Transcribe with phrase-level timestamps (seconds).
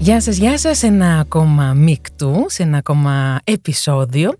[0.00, 4.34] Γεια σας, γεια σας, ένα ακόμα μικτού, σε ένα ακόμα επεισόδιο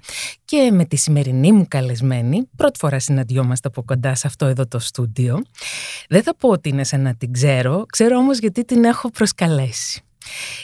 [0.44, 4.78] και με τη σημερινή μου καλεσμένη, πρώτη φορά συναντιόμαστε από κοντά σε αυτό εδώ το
[4.78, 5.42] στούντιο.
[6.08, 10.02] Δεν θα πω ότι είναι σαν να την ξέρω, ξέρω όμως γιατί την έχω προσκαλέσει.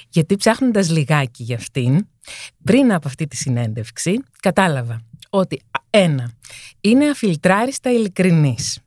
[0.09, 2.07] Γιατί ψάχνοντας λιγάκι για αυτήν,
[2.65, 5.01] πριν από αυτή τη συνέντευξη, κατάλαβα
[5.31, 6.31] ότι ένα,
[6.81, 8.79] είναι αφιλτράριστα ειλικρινής.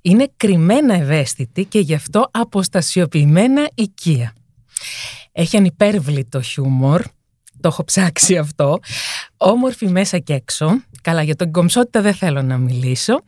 [0.00, 4.32] Είναι κρυμμένα ευαίσθητη και γι' αυτό αποστασιοποιημένα οικία.
[5.38, 7.02] Έχει ανυπέρβλητο χιούμορ,
[7.60, 8.78] το έχω ψάξει αυτό,
[9.36, 10.80] όμορφη μέσα και έξω.
[11.02, 13.20] Καλά, για τον κομψότητα δεν θέλω να μιλήσω.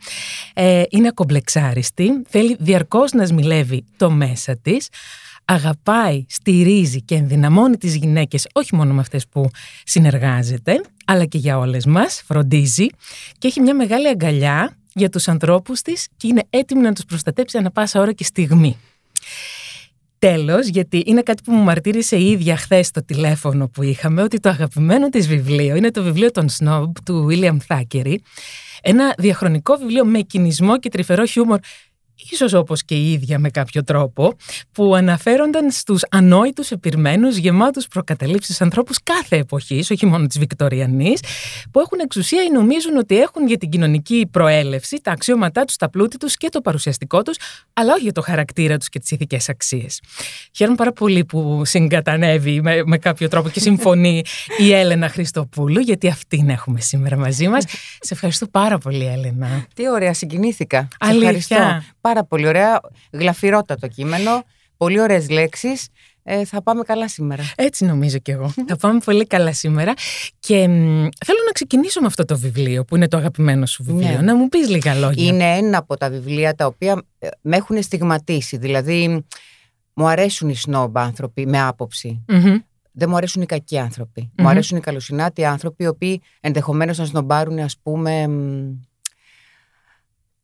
[0.55, 4.89] Ε, είναι κομπλεξάριστη, θέλει διαρκώς να σμιλεύει το μέσα της,
[5.45, 9.51] αγαπάει, στηρίζει και ενδυναμώνει τις γυναίκες, όχι μόνο με αυτές που
[9.84, 12.86] συνεργάζεται, αλλά και για όλες μας, φροντίζει
[13.39, 17.59] και έχει μια μεγάλη αγκαλιά για τους ανθρώπους της και είναι έτοιμη να τους προστατέψει
[17.59, 18.77] ανα πάσα ώρα και στιγμή.
[20.19, 24.41] Τέλος, γιατί είναι κάτι που μου μαρτύρησε η ίδια χθες στο τηλέφωνο που είχαμε, ότι
[24.41, 28.14] το αγαπημένο της βιβλίο είναι το βιβλίο των Σνόμπ του William Thackeray,
[28.83, 31.58] ένα διαχρονικό βιβλίο με κινησμό και τρυφερό χιούμορ
[32.30, 34.36] ίσως όπως και η ίδια με κάποιο τρόπο,
[34.72, 41.20] που αναφέρονταν στους ανόητους επιρμένους γεμάτους προκαταλήψεις ανθρώπους κάθε εποχής, όχι μόνο της Βικτοριανής,
[41.70, 45.91] που έχουν εξουσία ή νομίζουν ότι έχουν για την κοινωνική προέλευση, τα αξιώματά τους, τα
[45.91, 47.36] πλούτη τους και το παρουσιαστικό τους,
[47.72, 50.00] αλλά όχι για το χαρακτήρα τους και τις ηθικές αξίες.
[50.56, 54.22] Χαίρομαι πάρα πολύ που συγκατανεύει με, με κάποιο τρόπο και συμφωνεί
[54.58, 57.64] η Έλενα Χριστοπούλου, γιατί αυτήν έχουμε σήμερα μαζί μας.
[58.00, 59.66] Σε ευχαριστώ πάρα πολύ, Έλενα.
[59.74, 60.80] Τι ωραία, συγκινήθηκα.
[60.80, 61.56] Σε Αλήθεια.
[61.56, 61.86] ευχαριστώ.
[62.09, 62.81] Πάρα πολύ ωραία,
[63.12, 64.42] γλαφυρότατο κείμενο,
[64.77, 65.89] πολύ ωραίες λέξεις.
[66.23, 67.42] Ε, θα πάμε καλά σήμερα.
[67.56, 68.53] Έτσι νομίζω κι εγώ.
[68.67, 69.92] Θα πάμε πολύ καλά σήμερα.
[70.39, 74.08] Και μ, θέλω να ξεκινήσω με αυτό το βιβλίο που είναι το αγαπημένο σου βιβλίο.
[74.08, 74.20] Ναι.
[74.20, 75.27] Να μου πεις λίγα λόγια.
[75.27, 78.57] Είναι ένα από τα βιβλία τα οποία ε, με έχουν στιγματίσει.
[78.57, 79.25] Δηλαδή,
[79.95, 82.25] μου αρέσουν οι σνόμπ άνθρωποι με άποψη.
[82.29, 82.58] Μμμ.
[82.92, 84.30] Δεν μου αρέσουν οι κακοί άνθρωποι.
[84.39, 88.73] Μου αρέσουν οι καλοσυνάτοι άνθρωποι, οι οποίοι ενδεχομένως να σνομπάρουν, ας πούμε, μ,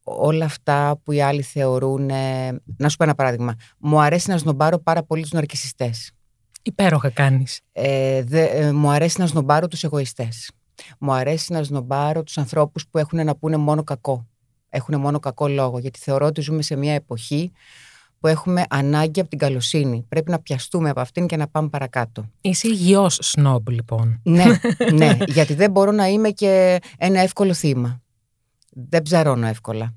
[0.05, 2.11] όλα αυτά που οι άλλοι θεωρούν.
[2.11, 3.55] ε, Να σου πω ένα παράδειγμα.
[3.79, 6.11] Μου αρέσει να σνομπάρω πάρα πολύ τους ναρκισιστές.
[6.63, 7.61] Υπέροχα κάνεις.
[7.73, 10.51] Ε, δε- ε, μου αρέσει να σνομπάρω τους εγωιστές.
[10.99, 14.27] Μου αρέσει να σνομπάρω τους ανθρώπους που έχουν να πούνε μόνο κακό.
[14.69, 15.79] Έχουν μόνο κακό λόγο.
[15.79, 17.53] Γιατί θεωρώ ότι ζούμε σε μια εποχή
[18.21, 20.05] που έχουμε ανάγκη από την καλοσύνη.
[20.09, 22.25] Πρέπει να πιαστούμε από αυτήν και να πάμε παρακάτω.
[22.41, 24.21] Είσαι υγιός σνόμπ λοιπόν.
[24.23, 24.45] ναι,
[24.93, 28.03] ναι, γιατί δεν μπορώ να είμαι και ένα εύκολο θύμα.
[28.75, 29.95] Δεν ψαρώνω εύκολα.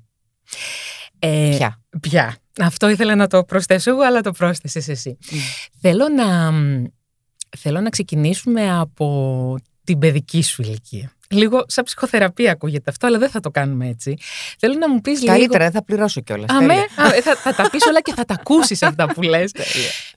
[1.18, 1.82] Ε, Πια.
[2.00, 2.36] Πια.
[2.60, 5.18] Αυτό ήθελα να το προσθέσω εγώ, αλλά το πρόσθεσες εσύ.
[5.80, 6.84] Θέλω να, μ,
[7.58, 11.12] θέλω να ξεκινήσουμε από την παιδική σου ηλικία.
[11.30, 14.16] Λίγο σαν ψυχοθεραπεία ακούγεται αυτό, αλλά δεν θα το κάνουμε έτσι.
[14.58, 15.32] Θέλω να μου πεις λίγο...
[15.32, 16.50] Καλύτερα, δεν θα πληρώσω κιόλας.
[16.50, 19.52] Αμέ, α, ε, θα, θα τα πεις όλα και θα τα ακούσεις αυτά που λες.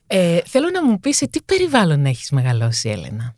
[0.06, 3.36] Ε, θέλω να μου πεις σε τι περιβάλλον έχεις μεγαλώσει, Έλενα;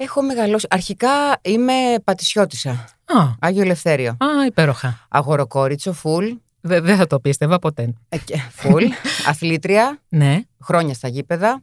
[0.00, 0.66] Έχω μεγαλώσει.
[0.70, 1.08] Αρχικά
[1.42, 1.72] είμαι
[2.04, 2.70] πατησιώτησα.
[3.04, 4.10] Α, Άγιο Ελευθέριο.
[4.10, 5.06] α υπέροχα.
[5.08, 6.26] Αγοροκόριτσο, φουλ.
[6.60, 7.94] Δε- Δεν θα το πίστευα ποτέ.
[8.08, 8.84] Ε, και- Φουλ.
[9.28, 9.98] αθλήτρια.
[10.08, 10.40] Ναι.
[10.62, 11.62] Χρόνια στα γήπεδα.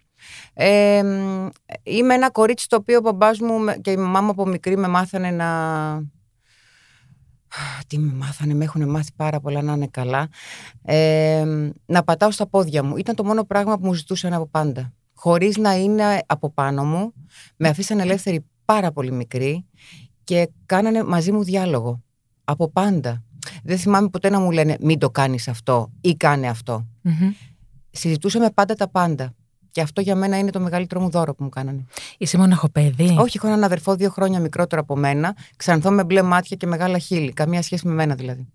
[0.53, 1.47] Ε, μ,
[1.83, 4.77] είμαι ένα κορίτσι το οποίο ο μπαμπάς μου με- και η μαμά μου από μικρή
[4.77, 5.47] με μάθανε να...
[7.87, 10.27] Τι με μάθανε, με έχουν μάθει πάρα πολλά να είναι καλά.
[10.83, 12.97] Ε, μ, να πατάω στα πόδια μου.
[12.97, 14.93] Ήταν το μόνο πράγμα που μου ζητούσαν από πάντα.
[15.25, 17.13] Χωρίς να είναι από πάνω μου.
[17.55, 19.65] Με αφήσανε ελεύθερη πάρα πολύ μικρή
[20.23, 22.01] και κάνανε μαζί μου διάλογο.
[22.43, 23.23] Από πάντα.
[23.63, 27.31] Δεν θυμάμαι ποτέ να μου λένε μην το κάνεις αυτό ή κάνε αυτό Μμμ.
[27.91, 29.33] συζητούσαμε πάντα τα πάντα.
[29.71, 31.85] Και αυτό για μένα είναι το μεγαλύτερο μου δώρο που μου κάνανε.
[32.17, 33.15] Είσαι μοναχοπέδι.
[33.19, 36.97] Όχι, έχω έναν αδερφό δύο χρόνια μικρότερο από μένα, ξανθό με μπλε μάτια και μεγάλα
[36.97, 37.33] χείλη.
[37.33, 38.47] Καμία σχέση με μένα δηλαδή.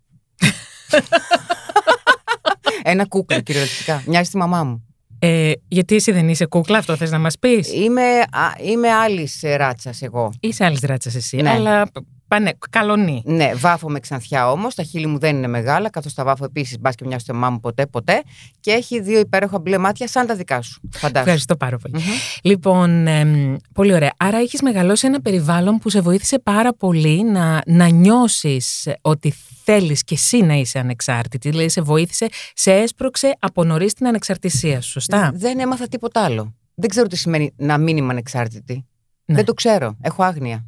[2.82, 4.02] Ένα κούκλο κυριολεκτικά.
[4.06, 4.84] Μοιάζει στη μαμά μου.
[5.22, 9.40] Ε, γιατί εσύ δεν είσαι κούκλα, αυτό θες να μας πεις; Είμαι, α, είμαι άλλης
[9.56, 10.32] ράτσας εγώ.
[10.40, 11.50] Είσαι άλλης ράτσας εσύ, Ναι.
[11.50, 11.86] αλλά
[12.30, 13.22] πάνε, καλονί.
[13.24, 14.74] Ναι, βάφω με ξανθιά όμως.
[14.74, 16.78] Τα χείλη μου δεν είναι μεγάλα, καθώς τα βάφω επίσης.
[16.80, 18.22] Μπας και μια στη μαμά μου ποτέ, ποτέ.
[18.60, 20.80] Και έχει δύο υπέροχα μπλε μάτια, σαν τα δικά σου.
[20.92, 21.20] Φαντάζομαι.
[21.20, 21.94] Ευχαριστώ πάρα πολύ.
[21.94, 22.12] Μμμ.
[22.42, 24.12] Λοιπόν, εμ, πολύ ωραία.
[24.16, 29.34] Άρα έχεις μεγαλώσει ένα περιβάλλον που σε βοήθησε πάρα πολύ να, να νιώσεις ότι
[29.64, 31.48] θέλεις και εσύ να είσαι ανεξάρτητη.
[31.48, 36.54] Δηλαδή σε βοήθησε, σε έσπρωξε από νωρίς την ανεξαρτησία σου, σωστά; Δεν έμαθα τίποτα άλλο.
[36.74, 38.84] Δεν ξέρω τι σημαίνει να μην είμαι ανεξάρτητη.
[39.24, 39.36] Ναι.
[39.36, 39.96] Δεν το ξέρω.
[40.00, 40.66] Έχω άγνοια.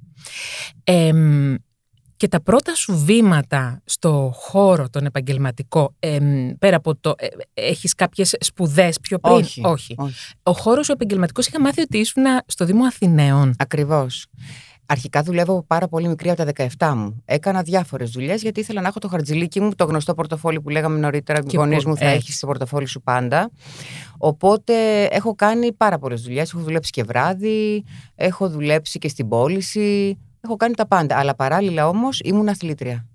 [0.85, 1.55] Εμ,
[2.17, 5.95] και τα πρώτα σου βήματα στο χώρο τον επαγγελματικό,
[6.59, 7.15] πέρα από το.
[7.19, 9.97] Ε, Έχεις κάποιες σπουδές πιο πριν; Όχι, όχι.
[10.43, 13.55] Ο χώρος ο επαγγελματικός είχα μάθει ότι ήσουν στο Δήμο Αθηναίων.
[13.59, 14.27] Ακριβώς.
[14.87, 17.23] Αρχικά δουλεύω πάρα πολύ μικρή από τα 17 μου.
[17.25, 20.99] Έκανα διάφορες δουλειές γιατί ήθελα να έχω το χαρτζηλίκι μου, το γνωστό πορτοφόλι που λέγαμε
[20.99, 21.41] νωρίτερα.
[21.51, 23.51] Οι γονείς μου θα έχεις στο πορτοφόλι σου πάντα.
[24.19, 26.53] Οπότε έχω κάνει πάρα πολλές δουλειές.
[26.53, 27.85] Έχω δουλέψει και βράδυ,
[28.15, 30.19] έχω δουλέψει και στην πώληση.
[30.41, 31.17] Έχω κάνει τα πάντα.
[31.17, 33.07] Αλλά παράλληλα όμως ήμουν αθλήτρια.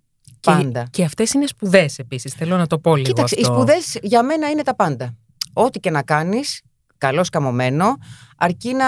[0.42, 0.84] Πάντα.
[0.84, 2.34] Και, και αυτές είναι σπουδές επίσης.
[2.34, 3.08] Θέλω να το πω λίγο.
[3.08, 3.52] Κοίταξε, αυτό.
[3.52, 5.16] οι σπουδές για μένα είναι τα πάντα.
[5.54, 6.62] Ό,τι και να κάνεις,
[6.98, 7.86] καλός καμωμένο,
[8.38, 8.86] αρκεί να,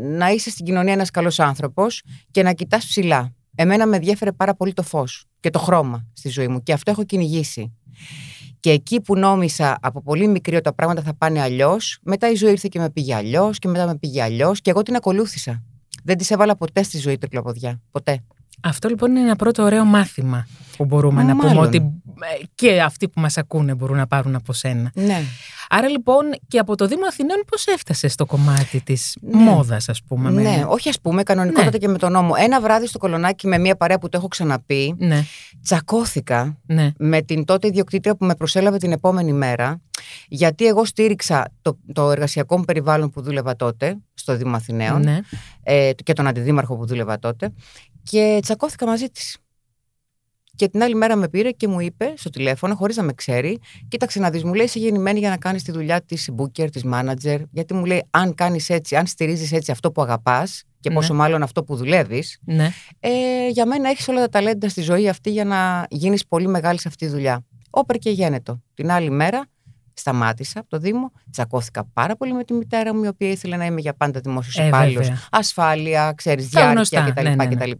[0.00, 3.34] να είσαι στην κοινωνία ένας καλός άνθρωπος και να κοιτάς ψηλά.
[3.54, 6.90] Εμένα με ενδιαφέρε πάρα πολύ το φως και το χρώμα στη ζωή μου και αυτό
[6.90, 7.72] έχω κυνηγήσει.
[8.60, 12.34] Και εκεί που νόμισα από πολύ μικρή ότι τα πράγματα θα πάνε αλλιώς, μετά η
[12.34, 15.62] ζωή ήρθε και με πήγε αλλιώς και μετά με πήγε αλλιώς και εγώ την ακολούθησα.
[16.04, 17.80] Δεν της έβαλα ποτέ στη ζωή τρικλοποδιά.
[17.90, 18.24] Ποτέ.
[18.60, 20.46] Αυτό λοιπόν είναι ένα πρώτο ωραίο μάθημα
[20.76, 21.76] που μπορούμε να πούμε ότι
[22.20, 24.90] ε, και αυτοί που μας ακούνε μπορούν να πάρουν από σένα.
[24.94, 25.22] Ναι.
[25.68, 29.42] Άρα λοιπόν και από το Δήμο Αθηνών πώς έφτασε στο κομμάτι της ναι.
[29.42, 30.30] μόδας ας πούμε.
[30.30, 30.66] Ναι, με...
[30.68, 31.78] όχι ας πούμε κανονικότατα ναι.
[31.78, 32.34] και με τον νόμο.
[32.38, 35.24] Ένα βράδυ στο Κολονάκι με μια παρέα που το έχω ξαναπεί ναι.
[35.62, 36.92] τσακώθηκα ναι.
[36.98, 39.80] με την τότε ιδιοκτήτρια που με προσέλαβε την επόμενη μέρα
[40.28, 45.20] γιατί εγώ στήριξα το, το εργασιακό μου περιβάλλον που δούλευα τότε στο Δήμο Αθηναίων ναι.
[45.62, 47.52] ε, και τον αντιδήμαρχο που δούλευα τότε
[48.02, 49.36] και τσακώθηκα μαζί της.
[50.54, 53.58] Και την άλλη μέρα με πήρε και μου είπε στο τηλέφωνο, χωρίς να με ξέρει,
[53.88, 56.84] κοίταξε να δεις, μου λέει: Είσαι γεννημένη για να κάνεις τη δουλειά της booker, της
[56.92, 57.40] manager.
[57.50, 61.18] Γιατί μου λέει: Αν κάνεις έτσι, αν στηρίζεις έτσι αυτό που αγαπάς, και πόσο ναι.
[61.18, 62.70] μάλλον αυτό που δουλεύεις, ναι.
[63.00, 66.80] ε, για μένα έχεις όλα τα ταλέντα στη ζωή αυτή για να γίνεις πολύ μεγάλη
[66.80, 67.44] σε αυτή τη δουλειά.
[67.70, 68.62] Όπερ και γένετο.
[68.74, 69.46] Την άλλη μέρα
[69.98, 71.12] σταμάτησα από το Δήμο.
[71.30, 74.56] Τσακώθηκα πάρα πολύ με τη μητέρα μου, η οποία ήθελε να είμαι για πάντα δημόσιος
[74.56, 75.06] Ε, υπάλληλος.
[75.06, 75.22] βέβαια.
[75.30, 77.22] Ασφάλεια, ξέρεις, Τα διάρκεια γνωστά, κτλ.
[77.22, 77.54] ναι, ναι, ναι.
[77.54, 77.70] κτλ.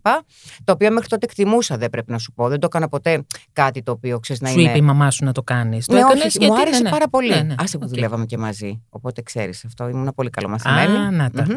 [0.64, 2.48] Τα οποία μέχρι τότε εκτιμούσα, δεν πρέπει να σου πω.
[2.48, 4.68] Δεν το έκανα ποτέ κάτι το οποίο ξέρεις να Σου είναι.
[4.68, 5.88] είπε η μαμά σου να το κάνεις.
[5.88, 7.28] Ναι, όχι, μου άρεσε πάρα πολύ.
[7.28, 7.54] Ναι, ναι.
[7.58, 7.94] Άσε που Οκ.
[7.94, 8.82] δουλεύαμε και μαζί.
[8.88, 9.88] Οπότε ξέρεις αυτό.
[9.88, 10.96] Ήμουν πολύ καλομαθημένη.
[10.96, 11.44] Α, να τα.
[11.48, 11.56] Μμμ.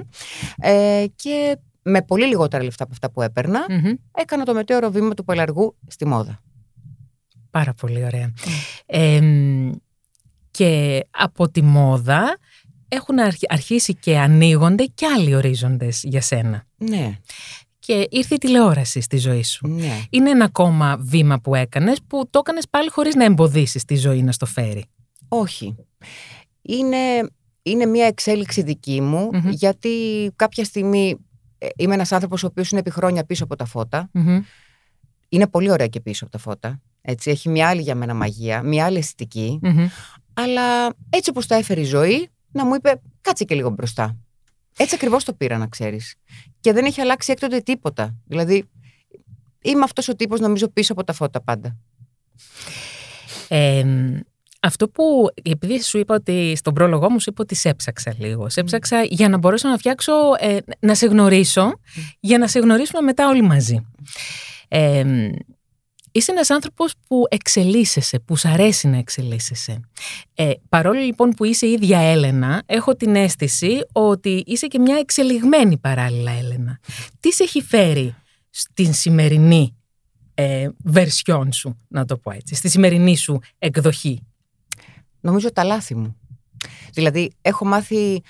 [0.57, 3.91] Ε, και με πολύ λιγότερα λεφτά από αυτά που έπαιρνα, Μμμ.
[4.15, 6.39] έκανα το μετέωρο βήμα του πελαργού στη μόδα.
[7.51, 8.33] Πάρα πολύ ωραία.
[8.85, 9.19] Ε,
[10.51, 12.38] και από τη μόδα
[12.88, 16.63] έχουν αρχ- αρχίσει και ανοίγονται και άλλοι ορίζοντες για σένα.
[16.77, 17.18] Ναι,
[17.80, 19.68] Και ήρθε η τηλεόραση στη ζωή σου.
[19.68, 20.01] ναι.
[20.09, 24.24] Είναι ένα ακόμα βήμα που έκανες που το έκανες πάλι χωρίς να εμποδίσεις τη ζωή
[24.24, 24.86] να στο φέρει.
[25.27, 25.75] Όχι.
[26.62, 26.98] Είναι,
[27.63, 29.50] είναι μια εξέλιξη δική μου, Μμμ.
[29.50, 29.89] γιατί
[30.36, 31.15] κάποια στιγμή
[31.57, 34.09] ε, είμαι ένας άνθρωπος ο οποίος είναι επί χρόνια πίσω από τα φώτα.
[34.13, 34.39] Μμμ.
[35.30, 36.81] Είναι πολύ ωραία και πίσω από τα φώτα.
[37.01, 39.59] Έτσι, έχει μια άλλη για μένα μαγεία, μια άλλη αισθητική.
[39.62, 39.88] Μμμ.
[40.33, 44.17] Αλλά έτσι όπως τα έφερε η ζωή, να μου είπε κάτσε και λίγο μπροστά.
[44.77, 46.15] Έτσι ακριβώς το πήρα να ξέρεις.
[46.59, 48.15] Και δεν έχει αλλάξει έκτοτε τίποτα.
[48.25, 48.69] Δηλαδή
[49.61, 51.77] είμαι αυτός ο τύπος νομίζω πίσω από τα φώτα πάντα.
[53.47, 53.83] Ε,
[54.63, 58.49] αυτό που, επειδή σου είπα ότι στον πρόλογό μου σου είπα ότι σε έψαξα λίγο.
[58.49, 61.79] Σε έψαξα για να μπορέσω να φτιάξω, ε, να σε γνωρίσω,
[62.19, 63.85] για να σε γνωρίσουμε μετά όλοι μαζί.
[64.67, 65.29] Ε,
[66.11, 69.79] είσαι ένας άνθρωπος που εξελίσσεσαι, που σ' αρέσει να εξελίσσεσαι.
[70.33, 74.97] Ε, παρόλο λοιπόν που είσαι η ίδια Έλενα, έχω την αίσθηση ότι είσαι και μια
[74.97, 76.79] εξελιγμένη παράλληλα Έλενα.
[77.19, 78.15] Τι σε έχει φέρει
[78.49, 79.75] στην σημερινή
[80.33, 84.25] ε, βερσιόν σου, να το πω έτσι, στη σημερινή σου εκδοχή;
[85.21, 86.15] Νομίζω τα λάθη μου.
[86.93, 88.21] Δηλαδή, έχω μάθει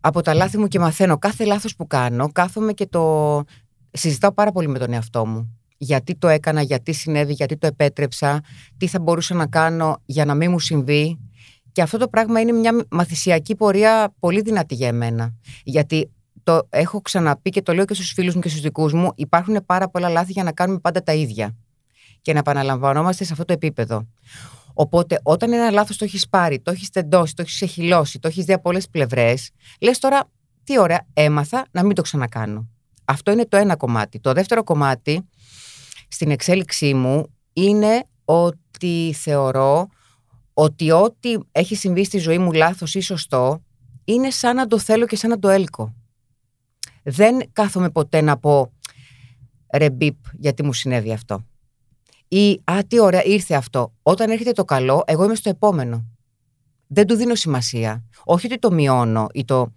[0.00, 2.32] από τα λάθη μου και μαθαίνω κάθε λάθος που κάνω.
[2.32, 3.44] Κάθομαι και το
[3.90, 5.61] συζητάω πάρα πολύ με τον εαυτό μου.
[5.84, 8.40] Γιατί το έκανα, γιατί συνέβη, γιατί το επέτρεψα,
[8.76, 11.18] τι θα μπορούσα να κάνω για να μην μου συμβεί.
[11.72, 15.34] Και αυτό το πράγμα είναι μια μαθησιακή πορεία πολύ δυνατή για εμένα.
[15.64, 16.10] Γιατί
[16.42, 19.64] το έχω ξαναπεί και το λέω και στους φίλους μου και στους δικούς μου, υπάρχουν
[19.66, 21.56] πάρα πολλά λάθη για να κάνουμε πάντα τα ίδια.
[22.20, 24.06] Και να επαναλαμβανόμαστε σε αυτό το επίπεδο.
[24.74, 28.44] Οπότε, όταν ένα λάθος το έχεις πάρει, το έχεις τεντώσει, το έχεις εχυλώσει, το έχεις
[28.44, 30.30] δει από όλες τις πλευρές, λες τώρα,
[30.64, 32.68] τι ωραία, έμαθα να μην το ξανακάνω.
[33.04, 34.20] Αυτό είναι το ένα κομμάτι.
[34.20, 35.28] Το δεύτερο κομμάτι
[36.12, 39.88] στην εξέλιξή μου είναι ότι θεωρώ
[40.54, 43.62] ότι ό,τι έχει συμβεί στη ζωή μου λάθος ή σωστό
[44.04, 45.94] είναι σαν να το θέλω και σαν να το έλκω.
[47.02, 48.72] Δεν κάθομαι ποτέ να πω
[49.74, 51.44] ρε μπιπ γιατί μου συνέβη αυτό.
[52.28, 53.92] Ή α τι ωραία ήρθε αυτό.
[54.02, 56.04] Όταν έρχεται το καλό εγώ είμαι στο επόμενο.
[56.86, 58.04] Δεν του δίνω σημασία.
[58.24, 59.72] Όχι ότι το μειώνω ή το...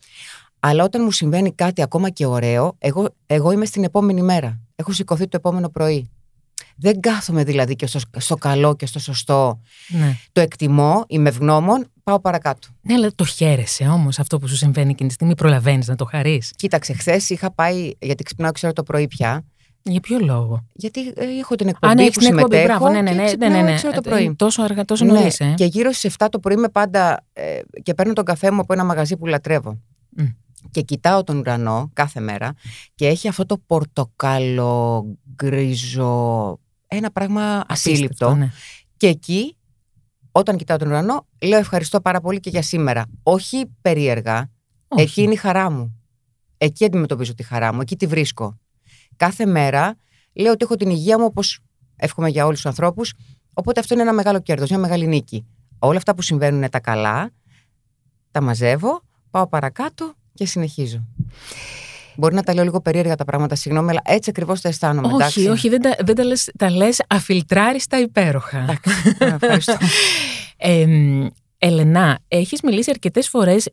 [0.59, 4.59] Αλλά όταν μου συμβαίνει κάτι ακόμα και ωραίο, εγώ, εγώ είμαι στην επόμενη μέρα.
[4.75, 6.09] Έχω σηκωθεί το επόμενο πρωί.
[6.77, 9.61] Δεν κάθομαι δηλαδή και στο, στο καλό και στο σωστό.
[9.87, 10.17] Ναι.
[10.31, 12.67] Το εκτιμώ, είμαι ευγνώμων, πάω παρακάτω.
[12.81, 15.35] Ναι, αλλά το χαίρεσαι όμως αυτό που σου συμβαίνει εκείνη τη στιγμή.
[15.35, 16.51] Προλαβαίνεις να το χαρείς.
[16.55, 19.45] Κοίταξε, χθες είχα πάει, γιατί ξυπνάω ξέρω το πρωί πια,
[19.81, 22.93] Για ποιο λόγο; Γιατί ε, έχω την εκπομπή Αν που έχεις την εκπομπή, συμμετέχω μπράβο,
[22.93, 23.71] ναι, ναι, και ναι, ναι, ξυπνάω ναι, ναι.
[23.71, 24.35] έξι ώρα το Ε, πρωί.
[24.35, 25.53] Τόσο αργά, τόσο Ναι, νωρίς, ε.
[25.57, 28.73] Και γύρω στις 7 το πρωί είμαι πάντα ε, και παίρνω τον καφέ μου από
[28.73, 29.79] ένα μαγαζί που λατρεύω.
[30.09, 30.25] Μμ.
[30.71, 32.53] Και κοιτάω τον ουρανό κάθε μέρα
[32.95, 35.05] και έχει αυτό το πορτοκάλο
[35.35, 36.59] γκρίζο.
[36.87, 38.35] Ένα πράγμα ασύλληπτο.
[38.35, 38.51] ναι.
[38.97, 39.57] Και εκεί,
[40.31, 43.05] όταν κοιτάω τον ουρανό, λέω ευχαριστώ πάρα πολύ και για σήμερα.
[43.23, 44.51] Όχι περίεργα.
[44.87, 45.01] Όχι.
[45.01, 45.99] Εκεί είναι η χαρά μου.
[46.57, 47.81] Εκεί αντιμετωπίζω τη χαρά μου.
[47.81, 48.59] Εκεί τη βρίσκω.
[49.15, 49.95] Κάθε μέρα
[50.33, 51.59] λέω ότι έχω την υγεία μου όπως
[51.95, 53.13] εύχομαι για όλους τους ανθρώπους.
[53.53, 55.45] Οπότε αυτό είναι ένα μεγάλο κέρδος, μια μεγάλη νίκη.
[55.79, 57.31] Όλα αυτά που συμβαίνουν είναι τα καλά.
[58.31, 61.07] Τα μαζεύω, πάω παρακάτω και συνεχίζω.
[62.17, 65.07] Μπορεί να τα λέω λίγο περίεργα τα πράγματα, συγγνώμη, αλλά έτσι ακριβώς τα αισθάνομαι.
[65.07, 65.47] Όχι, εντάξει.
[65.47, 68.57] όχι, δεν τα, δεν τα λες, τα λες αφιλτράριστα υπέροχα.
[68.57, 69.77] Εντάξει, ευχαριστώ.
[70.57, 70.85] Ε,
[71.57, 73.69] Ελενά, έχεις μιλήσει αρκετές φορές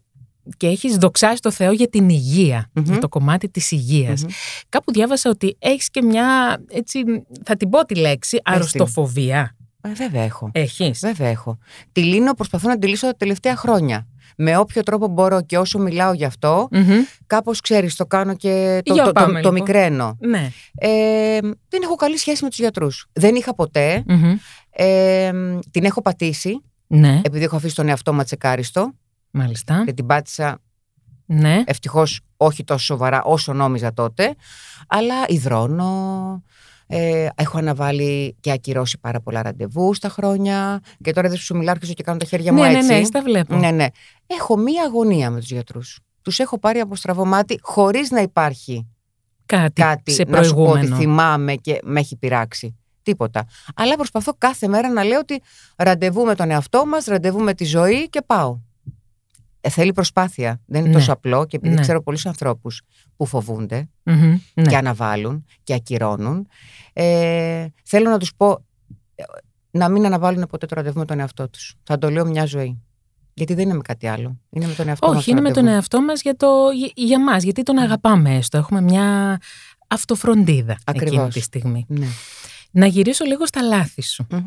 [0.56, 2.84] και έχεις δοξάσει το Θεό για την υγεία, Μμμ.
[2.84, 4.22] για το κομμάτι της υγείας.
[4.22, 4.30] Μμμ.
[4.68, 6.98] Κάπου διάβασα ότι έχεις και μια, έτσι,
[7.44, 8.54] θα την πω τη λέξη, την.
[8.54, 9.56] αρρωστοφοβία.
[9.80, 10.50] Ε, βέβαια έχω.
[10.52, 11.00] Έχεις.
[11.00, 11.58] Βέβαια έχω.
[11.92, 14.06] Τη λύνω, προσπαθώ να τη λύσω τα τελευταία χρόνια.
[14.44, 16.90] Με όποιο τρόπο μπορώ και όσο μιλάω γι' αυτό, Μμμ.
[17.26, 19.52] κάπως ξέρεις, το κάνω και το, Για το, το, πάμε, το λοιπόν.
[19.54, 20.16] μικραίνω.
[20.20, 20.50] Ναι.
[20.74, 23.06] Ε, δεν έχω καλή σχέση με τους γιατρούς.
[23.12, 24.02] Δεν είχα ποτέ.
[24.06, 24.36] Μμμ.
[24.70, 25.30] Ε,
[25.70, 28.92] την έχω πατήσει, Ναι, επειδή έχω αφήσει τον εαυτό μου τσεκάριστο
[29.30, 29.82] μάλιστα.
[29.86, 30.58] και την πάτησα
[31.26, 31.62] Ναι.
[31.66, 34.34] ευτυχώς όχι τόσο σοβαρά όσο νόμιζα τότε.
[34.88, 36.42] Αλλά υδρώνω,
[36.86, 41.74] ε, έχω αναβάλει και ακυρώσει πάρα πολλά ραντεβού στα χρόνια και τώρα δεν σου μιλάω
[41.74, 42.92] αρχίζω και κάνω τα χέρια μου Ναι, ναι, έτσι.
[42.92, 43.56] ναι, στα βλέπω.
[43.56, 43.86] Ναι, ναι.
[44.26, 46.00] Έχω μία αγωνία με τους γιατρούς.
[46.22, 48.86] Τους έχω πάρει από στραβωμάτι χωρίς να υπάρχει
[49.46, 50.96] Κάτι, κάτι σε να σου πω ότι προηγούμενο.
[50.96, 52.76] θυμάμαι και με έχει πειράξει.
[53.02, 53.44] Τίποτα.
[53.74, 55.42] Αλλά προσπαθώ κάθε μέρα να λέω ότι
[55.76, 58.58] ραντεβού με τον εαυτό μας, ραντεβού με τη ζωή και πάω.
[59.64, 60.60] Ε, θέλει προσπάθεια.
[60.66, 60.94] Δεν είναι Ναι.
[60.94, 61.80] τόσο απλό και επειδή Ναι.
[61.80, 62.82] ξέρω πολλούς ανθρώπους
[63.16, 64.38] που φοβούνται Μμμ.
[64.54, 64.62] Ναι.
[64.68, 66.46] και αναβάλουν και ακυρώνουν,
[66.92, 68.64] ε, θέλω να τους πω
[69.14, 69.22] ε,
[69.70, 71.74] να μην αναβάλουν ποτέ το ραντεβού με τον εαυτό τους.
[71.82, 72.80] Θα το λέω μια ζωή.
[73.34, 74.40] Γιατί δεν είναι με κάτι άλλο.
[74.50, 75.74] Είναι με τον εαυτό μας Όχι, το είναι με τον ραντεβού.
[75.74, 78.58] εαυτό μας για, το, για, για μας, γιατί τον αγαπάμε έστω.
[78.58, 79.38] Έχουμε μια
[79.88, 81.34] αυτοφροντίδα εκείνη Ακριβώς.
[81.34, 81.84] τη στιγμή.
[81.88, 82.06] Ναι.
[82.70, 84.26] Να γυρίσω λίγο στα λάθη σου.
[84.30, 84.40] Μμμ.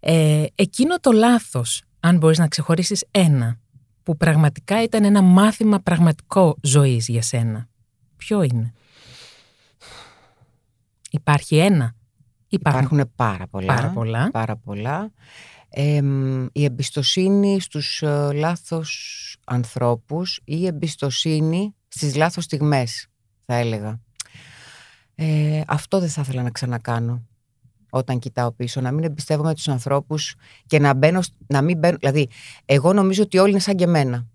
[0.00, 3.58] Ε, εκείνο το λάθος, αν μπορείς να ξεχωρίσεις ένα,
[4.06, 7.68] που πραγματικά ήταν ένα μάθημα πραγματικό ζωής για σένα.
[8.16, 8.72] Ποιο είναι;
[11.10, 11.94] Υπάρχει ένα;
[12.48, 13.74] Υπάρχουν, Υπάρχουν πάρα πολλά.
[13.74, 14.30] πάρα πολλά.
[14.30, 15.12] πάρα πολλά.
[15.68, 23.06] Εμ, η εμπιστοσύνη στους ε, λάθος ανθρώπους ή η εμπιστοσύνη στις λάθος στιγμές,
[23.46, 24.00] θα έλεγα.
[25.14, 27.22] Ε, αυτό δεν θα ήθελα να ξανακάνω
[27.96, 30.34] όταν κοιτάω πίσω, να μην εμπιστεύομαι τους ανθρώπους
[30.66, 32.28] και να, μπαίνω, σ- να μην μπαίνω, δηλαδή
[32.64, 34.26] εγώ νομίζω ότι όλοι είναι σαν και εμένα.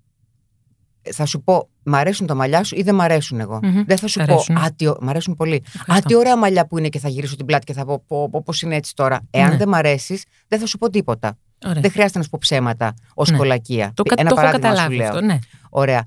[1.02, 3.60] Ε, Θα σου πω, μ' αρέσουν τα μαλλιά σου ή δεν μ' αρέσουν εγώ.
[3.64, 3.84] Μμμ.
[3.86, 4.58] Δεν θα σου Σ' πω, αρέσουν.
[4.58, 5.56] α, τι, ω- μ' αρέσουν πολύ.
[5.56, 6.08] Α, Ευχαριστώ.
[6.08, 8.42] τι ωραία μαλλιά που είναι και θα γυρίσω την πλάτη και θα πω, πω, πω
[8.46, 9.22] πώς είναι έτσι τώρα.
[9.32, 9.58] Εάν Ναι.
[9.58, 11.38] δεν μ' αρέσεις, δεν θα σου πω τίποτα.
[11.66, 11.82] Ωραία.
[11.82, 13.38] Δεν χρειάζεται να σου πω ψέματα ως Ναι.
[13.38, 13.92] κολακία.
[13.96, 15.08] Το, κα- Ένα το έχω παράδειγμα σου καταλάβει λέω.
[15.08, 15.40] αυτό, ναι.
[15.70, 16.06] Ωραία.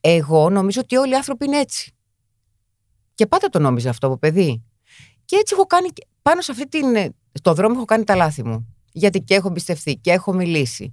[0.00, 1.92] Εγώ νομίζω ότι όλοι οι άνθρωποι είναι έτσι.
[3.14, 4.62] Και πάντα το νόμιζα αυτό από παιδί.
[5.24, 5.88] Και έτσι έχω κάνει.
[5.88, 6.94] και- Πάνω σε αυτή την.
[6.94, 8.74] ε, Το δρόμο έχω κάνει τα λάθη μου.
[8.92, 10.92] Γιατί και έχω εμπιστευτεί και έχω μιλήσει.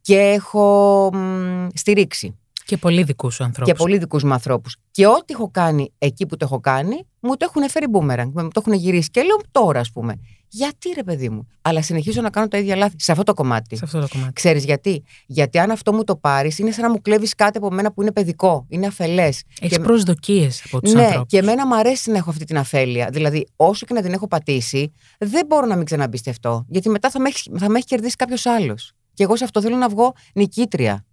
[0.00, 2.36] Και έχω μ, στηρίξει.
[2.66, 3.72] Και πολύ δικούς σου ανθρώπους.
[3.72, 4.76] Και πολύ δικούς μου ανθρώπους.
[4.90, 8.30] Και ό,τι έχω κάνει εκεί που το έχω κάνει, μου το έχουν φέρει μπούμεραγκ.
[8.34, 9.10] Μου το έχουν γυρίσει.
[9.10, 10.14] Και λέω τώρα, ας πούμε.
[10.54, 11.46] Γιατί ρε παιδί μου.
[11.62, 13.76] Αλλά συνεχίζω να κάνω τα ίδια λάθη σε αυτό το κομμάτι.
[13.76, 14.32] Σε αυτό το κομμάτι.
[14.32, 17.70] Ξέρεις γιατί; Γιατί αν αυτό μου το πάρεις, είναι σαν να μου κλέβεις κάτι από
[17.70, 19.42] μένα που είναι παιδικό, είναι αφελές.
[19.60, 21.28] Έχεις Και- προσδοκίες από τους Ναι, ανθρώπους.
[21.28, 23.08] και εμένα μου αρέσει να έχω αυτή την αφέλεια.
[23.12, 26.64] Δηλαδή, όσο και να την έχω πατήσει, δεν μπορώ να μην ξαναμπιστευτώ.
[26.68, 28.92] Γιατί μετά θα με έχεις, θα με έχει κερδίσει κάποιος άλλος.
[29.14, 31.04] Και εγώ σε αυτό θέλω να βγω νικήτρια.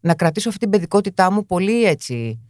[0.00, 2.40] Να κρατήσω αυτή την παιδικότητά μου πολύ έτσι.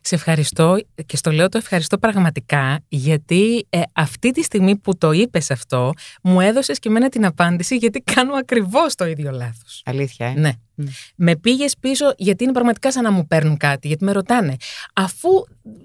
[0.00, 0.76] Σε ευχαριστώ
[1.06, 5.92] και στο λέω το ευχαριστώ πραγματικά γιατί ε, αυτή τη στιγμή που το είπες αυτό
[6.22, 9.82] μου έδωσες και εμένα την απάντηση γιατί κάνω ακριβώς το ίδιο λάθος.
[9.84, 10.52] Αλήθεια, ε; Ναι.
[10.74, 10.84] Μμ.
[11.16, 14.56] Με πήγες πίσω γιατί είναι πραγματικά σαν να μου παίρνουν κάτι, γιατί με ρωτάνε.
[14.94, 15.28] Αφού,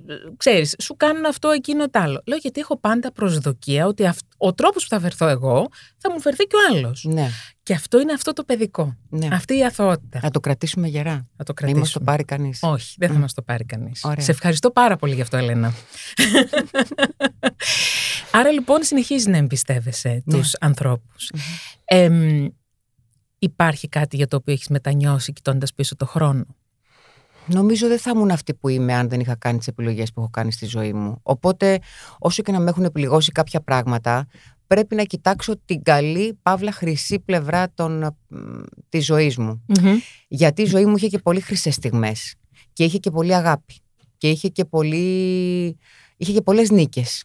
[0.08, 2.22] ε, ξέρεις, σου κάνουν αυτό, εκείνο, τ' άλλο.
[2.26, 5.68] Λέω γιατί έχω πάντα προσδοκία ότι αυ- ο τρόπος που θα φερθώ εγώ
[5.98, 7.04] θα μου φερθεί και ο άλλος.
[7.10, 7.30] Ναι,
[7.64, 8.96] Και αυτό είναι αυτό το παιδικό.
[9.10, 9.28] ναι.
[9.32, 10.20] Αυτή η αθωότητα.
[10.24, 11.12] Να το κρατήσουμε γερά.
[11.38, 11.80] Θα το Να κρατήσουμε.
[11.80, 12.60] μας το πάρει κανείς.
[12.62, 13.20] Όχι, δεν θα Μμ.
[13.22, 14.05] μας το πάρει κανείς.
[14.06, 14.26] Ωραία.
[14.26, 15.74] Σε ευχαριστώ πάρα πολύ γι' αυτό, Ελένα.
[18.32, 20.38] Άρα λοιπόν συνεχίζει να εμπιστεύεσαι Ναι.
[20.38, 21.32] τους ανθρώπους.
[21.86, 22.48] Εμ,
[23.40, 26.46] υπάρχει κάτι για το οποίο έχεις μετανιώσει κοιτώντας πίσω το χρόνο;
[27.46, 30.30] Νομίζω δεν θα ήμουν αυτή που είμαι αν δεν είχα κάνει τις επιλογές που έχω
[30.30, 31.20] κάνει στη ζωή μου.
[31.24, 31.80] Οπότε,
[32.20, 34.28] όσο και να με έχουν πληγώσει κάποια πράγματα,
[34.68, 38.38] πρέπει να κοιτάξω την καλή, παύλα χρυσή πλευρά των, μ,
[38.90, 39.66] της ζωής μου.
[40.28, 42.36] Γιατί η ζωή μου είχε και πολύ χρυσές στιγμές
[42.74, 43.74] και είχε και πολύ αγάπη
[44.18, 45.78] και είχε και, πολύ...
[46.18, 47.24] είχε και πολλές νίκες.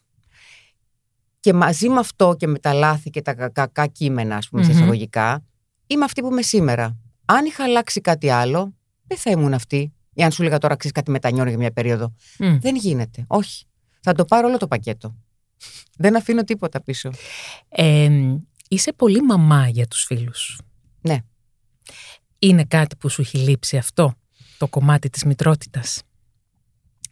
[1.41, 4.67] Και μαζί με αυτό και με τα λάθη και τα κακά κείμενα, ας πούμε, mm-hmm.
[4.67, 5.45] σε εισαγωγικά,
[5.87, 6.97] είμαι αυτή που είμαι σήμερα.
[7.25, 8.75] Αν είχα αλλάξει κάτι άλλο,
[9.07, 9.93] δεν θα ήμουν αυτή.
[10.13, 12.15] Ή αν σου έλεγα τώρα ξέρεις κάτι μετανιώνω για μια περίοδο.
[12.39, 13.25] Δεν γίνεται.
[13.27, 13.65] Όχι.
[14.01, 15.17] Θα το πάρω όλο το πακέτο.
[15.97, 17.11] δεν αφήνω τίποτα πίσω.
[17.69, 18.11] Ε,
[18.69, 20.61] είσαι πολύ μαμά για τους φίλους.
[21.01, 21.19] Ναι.
[22.39, 24.15] Είναι κάτι που σου έχει λείψει αυτό,
[24.59, 26.03] το κομμάτι της μητρότητας;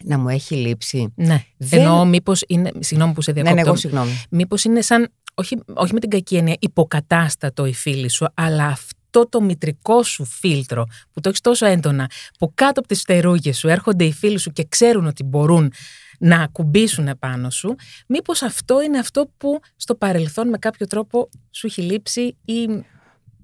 [0.05, 1.13] Να μου έχει λείψει.
[1.15, 1.45] Ναι.
[1.57, 1.81] Δεν...
[1.81, 3.57] Εννοώ μήπως είναι, συγγνώμη που σε διακόπτω.
[3.57, 4.11] Ναι, ναι, εγώ συγγνώμη.
[4.31, 9.29] Μήπως είναι σαν, όχι, όχι με την κακή έννοια, υποκατάστατο η φίλη σου, αλλά αυτό
[9.29, 13.69] το μητρικό σου φίλτρο που το έχεις τόσο έντονα, που κάτω από τις φτερούγες σου
[13.69, 15.73] έρχονται οι φίλοι σου και ξέρουν ότι μπορούν
[16.19, 17.75] να ακουμπήσουν επάνω σου,
[18.07, 22.67] μήπως αυτό είναι αυτό που στο παρελθόν με κάποιο τρόπο σου έχει λείψει ή...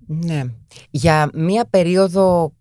[0.07, 0.43] Ναι.
[0.91, 2.53] Για μία περίοδο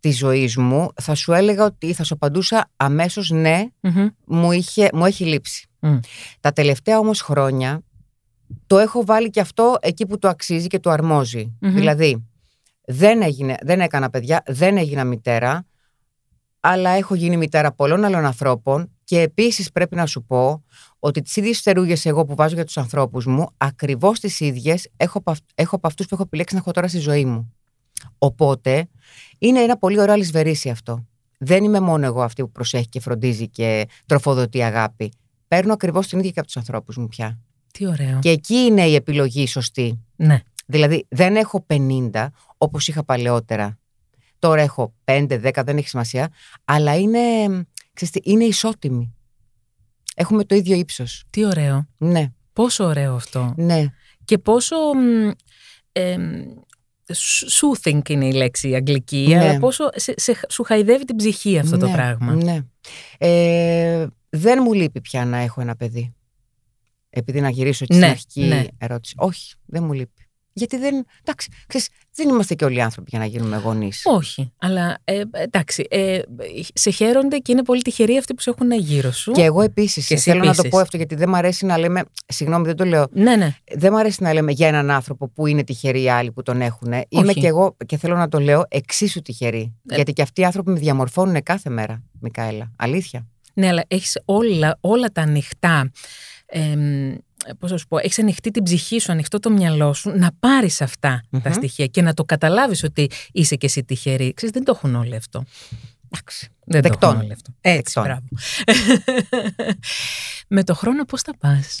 [0.00, 3.64] της ζωής μου θα σου έλεγα ότι θα σου απαντούσα αμέσως ναι,
[4.24, 5.68] μου, είχε, μου έχει λείψει.
[6.40, 7.82] Τα τελευταία όμως χρόνια
[8.66, 12.24] το έχω βάλει και αυτό εκεί που το αξίζει και το αρμοζει Δηλαδή,
[12.84, 15.66] δεν, έγινε, δεν έκανα παιδιά, δεν έγινα μητέρα,
[16.60, 20.64] αλλά έχω γίνει μητέρα πολλών άλλων ανθρώπων και επίσης πρέπει να σου πω
[20.98, 25.22] ότι τις ίδιες φτερούγες εγώ που βάζω για τους ανθρώπους μου, ακριβώς τις ίδιες έχω,
[25.54, 27.54] έχω από αυτούς που έχω επιλέξει να έχω τώρα στη ζωή μου.
[28.18, 28.88] Οπότε
[29.40, 31.06] είναι ένα πολύ ωραίο αλυσβερίσι αυτό.
[31.38, 35.12] Δεν είμαι μόνο εγώ αυτή που προσέχει και φροντίζει και τροφοδοτεί αγάπη.
[35.48, 37.38] Παίρνω ακριβώς την ίδια και από τους ανθρώπους μου πια.
[37.72, 38.18] Τι ωραίο.
[38.18, 40.04] Και εκεί είναι η επιλογή σωστή.
[40.16, 40.40] Ναι.
[40.66, 41.66] Δηλαδή δεν έχω
[42.10, 43.78] 50 όπως είχα παλαιότερα.
[44.38, 46.28] Τώρα έχω 5, 10, δεν έχει σημασία.
[46.64, 47.18] Αλλά είναι,
[47.92, 49.14] ξέρετε, είναι ισότιμη.
[50.14, 51.24] Έχουμε το ίδιο ύψος.
[51.30, 51.86] Τι ωραίο.
[51.98, 52.32] Ναι.
[52.52, 53.54] Πόσο ωραίο αυτό.
[53.56, 53.84] Ναι.
[54.24, 54.76] Και πόσο...
[55.92, 56.16] Ε,
[57.60, 59.38] soothing είναι η λέξη αγγλική, Ναι.
[59.40, 62.34] αλλά πόσο σε, σε- σου χαϊδεύει την ψυχή αυτό το Ναι, πράγμα.
[62.34, 62.60] Ναι.
[63.18, 66.14] Ε, δεν μου λείπει πια να έχω ένα παιδί.
[67.10, 68.64] Επειδή να γυρίσω έτσι Ναι, στην αρχική ναι.
[68.78, 69.14] ερώτηση.
[69.18, 70.22] Όχι, δεν μου λείπει.
[70.60, 71.06] Γιατί δεν.
[71.20, 74.02] Εντάξει, ξέρεις, δεν είμαστε και όλοι άνθρωποι για να γίνουμε γονείς.
[74.04, 76.20] Όχι, αλλά ε, εντάξει, ε,
[76.74, 79.32] σε χαίρονται και είναι πολύ τυχεροί αυτοί που σε έχουν γύρω σου.
[79.32, 80.06] Και εγώ επίσης.
[80.06, 80.70] Και εσύ Θέλω να το επίσης.
[80.70, 82.02] πω αυτό γιατί δεν μου αρέσει να λέμε.
[82.26, 83.06] Συγγνώμη, δεν το λέω.
[83.12, 83.54] Ναι, ναι.
[83.76, 86.60] Δεν μου αρέσει να λέμε για έναν άνθρωπο που είναι τυχεροί οι άλλοι που τον
[86.60, 86.92] έχουν.
[87.08, 89.74] Είμαι και εγώ και θέλω να το λέω εξίσου τυχερή.
[89.88, 89.94] Ε.
[89.94, 92.72] Γιατί και αυτοί οι άνθρωποι με διαμορφώνουν κάθε μέρα, Μικαέλα.
[92.76, 93.26] Αλήθεια.
[93.54, 95.90] Ναι, αλλά έχεις όλα, όλα τα ανοιχτά.
[96.46, 96.76] Ε,
[97.58, 100.80] πώς θα σου πω, έχεις ανοιχτεί την ψυχή σου, ανοιχτό το μυαλό σου, να πάρεις
[100.80, 101.52] αυτά τα Μμμ.
[101.52, 104.34] στοιχεία και να το καταλάβεις ότι είσαι και εσύ τυχερή.
[104.34, 105.44] Ξέρεις, δεν το έχουν όλοι αυτό.
[106.10, 106.48] Εντάξει.
[106.64, 107.10] Δεν το Δεκτών.
[107.10, 107.52] έχουν όλοι αυτό.
[107.60, 108.02] Έτσι, Δεκτών.
[108.02, 108.24] μπράβο.
[110.48, 111.80] Με το χρόνο πώς θα πας;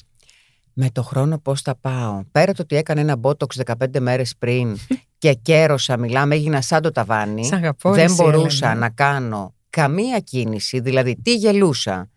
[0.72, 4.78] Με το χρόνο πώς θα πάω; Πέρα το ότι έκανε ένα μπότοξ 15 μέρες πριν
[5.18, 7.44] και κέρωσα, μιλάμε, έγινα σαν το ταβάνι.
[7.44, 8.80] Σ' αγαπώ, δεν εσύ, μπορούσα Έλενα.
[8.80, 10.80] να κάνω καμία κίνηση.
[10.80, 12.10] Δηλαδή, τι γελούσα,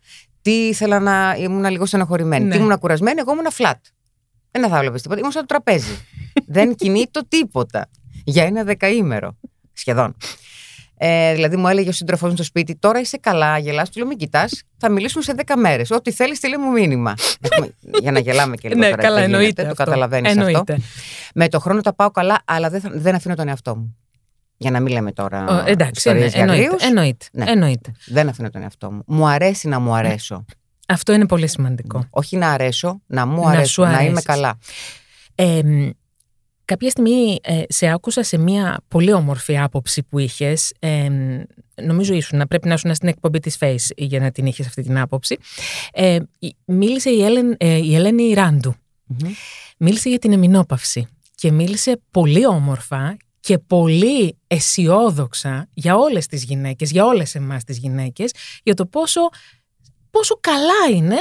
[0.44, 1.34] τι ήθελα να.
[1.38, 2.54] ήμουν λίγο στενοχωρημένη, Ναι.
[2.56, 3.80] τι ήμουν κουρασμένη, εγώ ήμουν flat.
[4.50, 5.18] Δεν θα έβλεπε τίποτα.
[5.20, 5.92] Ήμουν σαν το τραπέζι.
[6.46, 7.88] δεν κινείτο τίποτα.
[8.24, 9.36] Για ένα δεκαήμερο.
[9.72, 10.16] Σχεδόν.
[10.96, 14.06] Ε, δηλαδή μου έλεγε ο σύντροφός μου στο σπίτι, τώρα είσαι καλά, γελάς, του λέω
[14.08, 15.90] μην κοιτάς, θα μιλήσουμε σε 10 μέρες.
[15.90, 17.14] Ό,τι θέλεις, στείλε μου μήνυμα.
[17.40, 19.02] Έχουμε- για να γελάμε και λίγο ναι, τώρα.
[19.02, 19.62] καλά, δεν γίνεται, εννοείται.
[19.62, 19.84] Το αυτό.
[19.84, 20.40] καταλαβαίνεις αυτό.
[20.46, 20.78] Εννοείται.
[21.34, 23.96] Με το χρόνο τα πάω καλά, αλλά δεν, θα- δεν αφήνω τον εαυτό μου.
[24.56, 25.44] Για να μην λέμε τώρα.
[25.44, 26.82] Ο, εντάξει, ιστορίες ναι, για εννοείται, αγρίους.
[26.88, 27.44] εννοείται, Ναι.
[27.50, 27.92] εννοείται.
[28.06, 29.02] Δεν αφήνω τον εαυτό μου.
[29.06, 30.44] Μου αρέσει να μου αρέσω.
[30.88, 32.06] Αυτό είναι πολύ σημαντικό.
[32.10, 34.24] Όχι να αρέσω, να μου Να αρέσω, σου να, είμαι αρέσεις.
[34.24, 34.58] καλά.
[35.34, 35.90] Ε, μ,
[36.64, 40.72] κάποια στιγμή ε, σε άκουσα σε μια πολύ όμορφη άποψη που είχες.
[40.78, 41.40] Ε, μ,
[41.82, 44.82] νομίζω ήσουν, να πρέπει να ήσουν στην εκπομπή της Face για να την είχες αυτή
[44.82, 45.38] την άποψη.
[45.92, 48.74] Ε, η- μίλησε η, Έλεν, ε, η Ελένη Ράντου.
[49.06, 49.30] Μμμ.
[49.78, 56.90] Μίλησε για την εμινόπαυση και μίλησε πολύ όμορφα και πολύ αισιόδοξα για όλες τις γυναίκες,
[56.90, 58.30] για όλες εμάς τις γυναίκες,
[58.62, 59.20] για το πόσο,
[60.10, 61.16] πόσο καλά είναι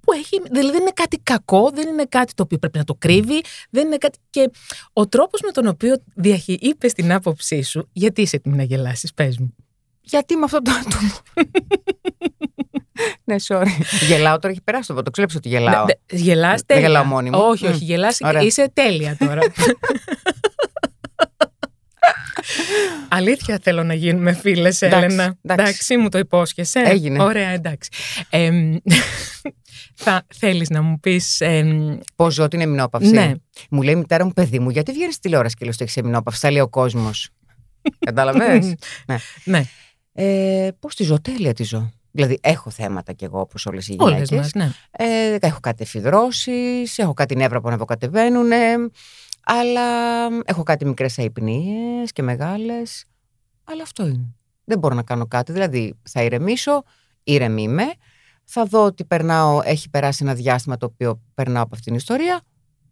[0.00, 2.94] που έχει, δηλαδή δεν είναι κάτι κακό, δεν είναι κάτι το οποίο πρέπει να το
[2.94, 4.18] κρύβει, δεν είναι κάτι...
[4.30, 4.50] Και
[4.92, 6.58] ο τρόπος με τον οποίο διαχει...
[6.60, 9.54] είπες την άποψή σου, γιατί είσαι έτοιμη να γελάσεις, πες μου.
[10.00, 11.12] Γιατί με αυτό το άτομο;
[13.24, 13.66] ναι, sorry.
[14.08, 15.10] γελάω τώρα, έχει περάσει το βότο.
[15.10, 15.84] Ξέρεις ότι γελάω.
[15.84, 16.86] Ναι, ναι, γελάς Δεν τέλεια.
[16.86, 17.38] γελάω μόνη μου.
[17.40, 17.70] Όχι, Μμ.
[17.70, 18.42] όχι, γελάς, Ωραία.
[18.42, 19.40] είσαι τέλεια τώρα.
[23.08, 25.34] Αλήθεια θέλω να γίνουμε φίλες, Εντάξει, Έλενα.
[25.42, 25.96] εντάξει.
[25.96, 26.80] μου το υπόσχεσαι.
[26.80, 27.22] Έγινε.
[27.22, 27.90] Ωραία, εντάξει.
[28.30, 28.76] Εμ,
[30.02, 31.40] θα θέλεις να μου πεις...
[31.40, 33.10] εμ, Πώ ζω την εμινόπαυση.
[33.10, 33.32] Ναι.
[33.70, 35.96] Μου λέει η μητέρα μου, παιδί μου, γιατί βγαίνεις στη τηλεόραση και λες ότι έχεις
[35.96, 36.40] εμινόπαυση.
[36.40, 37.30] Θα λέει ο κόσμος.
[38.06, 38.74] Κατάλαβες;
[39.06, 39.16] ναι.
[39.44, 39.62] ναι,
[40.12, 41.92] Ε, Πώς τη ζω, τέλεια τη ζω.
[42.12, 44.52] Δηλαδή, έχω θέματα κι εγώ όπως όλες οι όλες γυναίκες.
[44.54, 44.72] μας, ναι.
[45.06, 48.52] Ε, έχω κάτι εφηδρώσει, έχω κάτι νεύρα που ανεβοκατεβαίνουν,
[49.52, 53.04] αλλά έχω κάτι μικρές αϊπνίες και μεγάλες.
[53.64, 54.34] Αλλά αυτό είναι.
[54.64, 55.52] Δεν μπορώ να κάνω κάτι.
[55.52, 56.82] Δηλαδή, θα ηρεμήσω,
[57.22, 57.92] ήρεμη είμαι,
[58.44, 62.40] θα δω ότι περνάω, έχει περάσει ένα διάστημα το οποίο περνάω από αυτήν την ιστορία.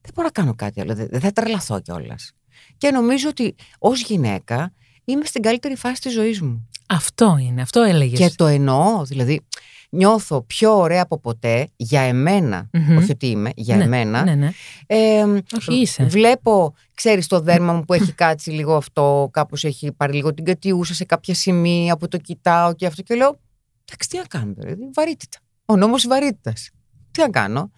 [0.00, 0.94] Δεν μπορώ να κάνω κάτι άλλο.
[0.94, 2.32] Δεν θα τρελαθώ κιόλας.
[2.76, 4.72] Και νομίζω ότι ως γυναίκα
[5.04, 6.68] είμαι στην καλύτερη φάση της ζωής μου.
[6.88, 8.18] Αυτό είναι, αυτό έλεγες.
[8.18, 9.04] Και το εννοώ.
[9.04, 9.46] Δηλαδή,
[9.88, 14.24] νιώθω πιο ωραία από ποτέ για εμενα Όχι ότι είμαι, για ναι, εμένα.
[14.24, 14.50] Ναι, ναι.
[14.86, 15.22] Ε,
[15.56, 16.04] Όχι, είσαι.
[16.04, 20.44] Βλέπω, ξέρεις, το δέρμα μου που έχει κάτσει λίγο αυτό, κάπως έχει πάρει λίγο την
[20.44, 23.40] κατιούσα σε κάποια σημεία που το κοιτάω και αυτό και λέω.
[23.84, 25.38] Εντάξει, τι να κάνω, δηλαδή, βαρύτητα.
[25.64, 26.70] Ο νόμος βαρύτητας.
[27.10, 27.70] Τι να κάνω.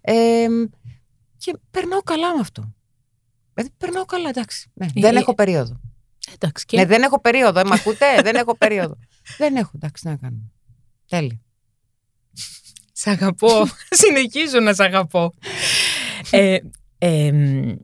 [0.00, 0.46] Ε,
[1.36, 2.74] και περνάω καλά με αυτό.
[3.54, 4.70] Δηλαδή, περνάω καλά, εντάξει.
[4.74, 5.80] Ναι, Ε, δεν ε, έχω περίοδο.
[6.34, 7.60] Εντάξει, και Ναι, δεν έχω περίοδο.
[7.60, 8.98] Ε, μ' ακούτε, δεν έχω περίοδο.
[9.38, 10.52] δεν έχω, εντάξει, τι να κάνω.
[11.08, 11.43] Τέλεια.
[12.92, 13.66] Σ' αγαπώ.
[14.02, 15.32] Συνεχίζω να σ' αγαπώ.
[16.30, 16.56] ε,
[16.98, 17.76] εμ,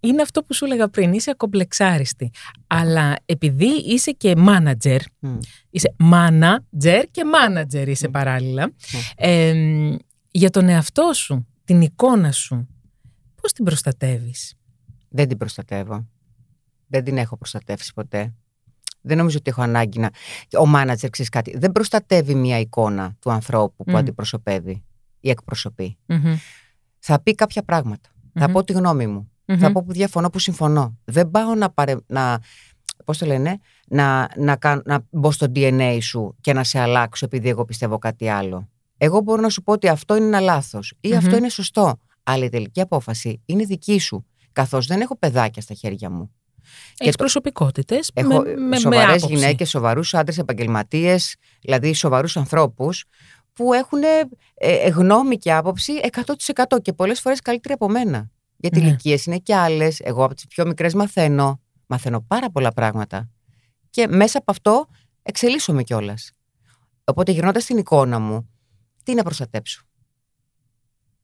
[0.00, 1.12] είναι αυτό που σου έλεγα πριν.
[1.12, 2.30] Είσαι ακομπλεξάριστη.
[2.66, 5.38] Αλλά επειδή είσαι και manager, Μμ.
[5.70, 8.10] είσαι manager και manager είσαι Μμ.
[8.10, 8.72] παράλληλα,
[9.16, 9.96] εμ,
[10.30, 12.68] για τον εαυτό σου, την εικόνα σου,
[13.42, 14.54] πώς την προστατεύεις;
[15.08, 16.06] Δεν την προστατεύω.
[16.86, 18.34] Δεν την έχω προστατεύσει ποτέ.
[19.02, 20.10] Δεν νομίζω ότι έχω ανάγκη να.
[20.58, 23.96] Ο μάνατζερ, ξέρεις κάτι, δεν προστατεύει μια εικόνα του ανθρώπου που Μμ.
[23.96, 24.82] αντιπροσωπεύει
[25.20, 25.96] ή εκπροσωπεί.
[26.06, 26.34] Μμμ.
[26.98, 28.08] Θα πει κάποια πράγματα.
[28.34, 28.52] Θα Μμμ.
[28.52, 29.30] πω τη γνώμη μου.
[29.44, 29.58] Μμμ.
[29.58, 30.98] Θα πω που διαφωνώ, που συμφωνώ.
[31.04, 31.70] Δεν πάω να.
[31.70, 31.94] Παρε...
[32.06, 32.40] να
[33.04, 37.24] πώς το λένε, να, να, κάν- να μπω στο DNA σου και να σε αλλάξω
[37.24, 38.68] επειδή εγώ πιστεύω κάτι άλλο.
[38.96, 41.38] Εγώ μπορώ να σου πω ότι αυτό είναι ένα λάθος ή αυτό Μμμ.
[41.38, 41.96] είναι σωστό.
[42.22, 44.26] Αλλά η τελική απόφαση είναι δική σου.
[44.52, 46.30] Καθώς δεν έχω παιδάκια στα χέρια μου.
[46.98, 49.34] Έχεις το- προσωπικότητες Έχω με, με, σοβαρές με άποψη.
[49.34, 53.04] γυναίκες, σοβαρούς άντρες, επαγγελματίες, δηλαδή σοβαρούς ανθρώπους
[53.52, 54.06] που έχουν ε,
[54.54, 58.30] ε, γνώμη και άποψη 100% και πολλές φορές καλύτερη από μένα.
[58.56, 58.86] Γιατί Ναι.
[58.86, 60.00] ηλικίες είναι και άλλες.
[60.04, 61.60] Εγώ από τις πιο μικρές μαθαίνω.
[61.86, 63.30] Μαθαίνω πάρα πολλά πράγματα.
[63.90, 64.86] Και μέσα από αυτό
[65.22, 66.30] εξελίσσομαι κιόλας.
[67.04, 68.48] Οπότε γυρνώντας την εικόνα μου,
[69.02, 69.82] τι να προστατέψω;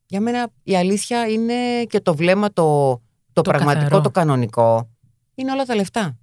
[0.06, 3.00] Για μένα η αλήθεια είναι και το βλέμμα το, το,
[3.32, 4.02] Το πραγματικό, καθαρό.
[4.02, 4.90] το κανονικό.
[5.38, 6.18] Είναι όλα τα λεφτά.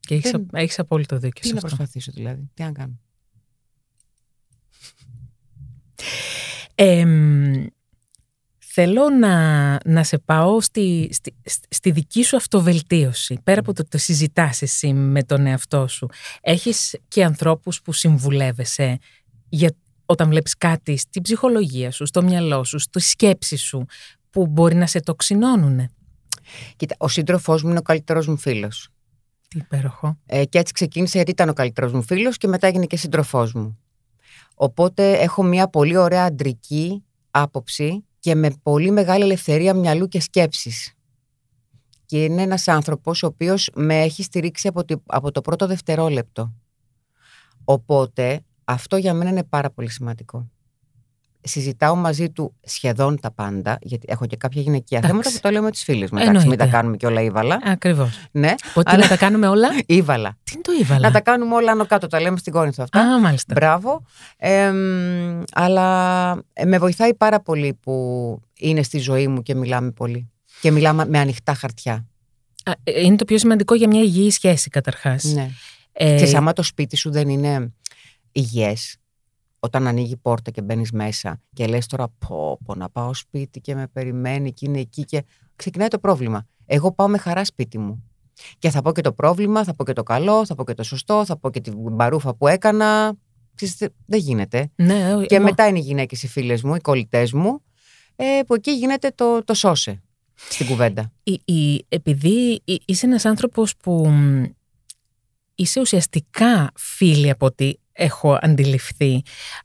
[0.00, 1.68] Και έχεις, Δεν- έχεις απόλυτο δίκιο Τι σε να αυτό.
[1.76, 2.98] προσπαθήσω δηλαδή, τι να κάνω;
[6.74, 7.66] Εμ,
[8.58, 11.34] θέλω να, να σε πάω στη, στη,
[11.68, 13.38] στη δική σου αυτοβελτίωση.
[13.44, 16.08] Πέρα από το ότι το συζητάς εσύ με τον εαυτό σου.
[16.40, 18.98] Έχεις και ανθρώπους που συμβουλεύεσαι
[19.48, 19.74] για,
[20.06, 23.84] όταν βλέπεις κάτι στην ψυχολογία σου, στο μυαλό σου, στη σκέψη σου,
[24.30, 25.90] που μπορεί να σε τοξινώνουνε.
[26.76, 28.88] Κοίτα, ο σύντροφός μου είναι ο καλύτερό μου φίλος.
[29.48, 30.18] Τι υπέροχο.
[30.26, 33.52] Ε, και έτσι ξεκίνησε γιατί ήταν ο καλύτερό μου φίλος και μετά έγινε και σύντροφός
[33.52, 33.78] μου.
[34.54, 40.92] Οπότε έχω μια πολύ ωραία αντρική άποψη και με πολύ μεγάλη ελευθερία μυαλού και σκέψης.
[42.06, 46.52] Και είναι ένας άνθρωπος ο οποίος με έχει στηρίξει από, τη- από το πρώτο δευτερόλεπτο.
[47.64, 50.50] Οπότε αυτό για μένα είναι πάρα πολύ σημαντικό.
[51.42, 55.16] Συζητάω μαζί του σχεδόν τα πάντα, γιατί έχω και κάποια γυναικεία Εντάξει.
[55.16, 56.18] θέματα που το λέω με τις φίλες μου.
[56.18, 56.64] Εντάξει, μην Εννοείται.
[56.64, 57.58] τα κάνουμε και όλα ύβαλα.
[57.64, 58.18] Ακριβώς.
[58.30, 60.36] Ναι, Ότι Αλλά- να τα κάνουμε όλα; ύβαλα.
[60.44, 63.00] Τι είναι το ύβαλα; Να τα κάνουμε όλα άνω κάτω, τα λέμε στην Κόρινθο αυτά.
[63.00, 63.54] Α, μάλιστα.
[63.54, 64.02] Μπράβο.
[64.36, 67.92] Εμ, αλλά ε, με βοηθάει πάρα πολύ που
[68.58, 70.30] είναι στη ζωή μου και μιλάμε πολύ.
[70.60, 72.06] Και μιλάμε με ανοιχτά χαρτιά.
[72.64, 75.24] Α, ε, Είναι το πιο σημαντικό για μια υγιή σχέση καταρχάς.
[75.24, 75.50] Ναι.
[75.92, 77.72] Ε, Ξέρεις, άμα το σπίτι σου δεν είναι
[78.32, 78.96] υγιές,
[79.60, 83.60] όταν ανοίγει η πόρτα και μπαίνεις μέσα και λες τώρα πω, πω να πάω σπίτι
[83.60, 85.24] και με περιμένει και είναι εκεί και
[85.56, 86.46] ξεκινάει το πρόβλημα.
[86.66, 88.02] Εγώ πάω με χαρά σπίτι μου.
[88.58, 90.82] Και θα πω και το πρόβλημα, θα πω και το καλό, θα πω και το
[90.82, 93.14] σωστό, θα πω και την μπαρούφα που έκανα.
[93.54, 94.70] Ξέρεις, δε- δεν γίνεται.
[94.76, 97.62] ναι, ε, Και μα- μετά είναι οι γυναίκες οι φίλες μου, οι κολλητές μου,
[98.16, 100.02] ε, που εκεί γίνεται το, το σώσε
[100.34, 101.12] στην κουβέντα.
[101.22, 104.42] η- η- επειδή εί- είσαι ένας άνθρωπος που μ,
[105.54, 109.22] είσαι ουσιαστικά φίλη από ό,τι έχω αντιληφθεί,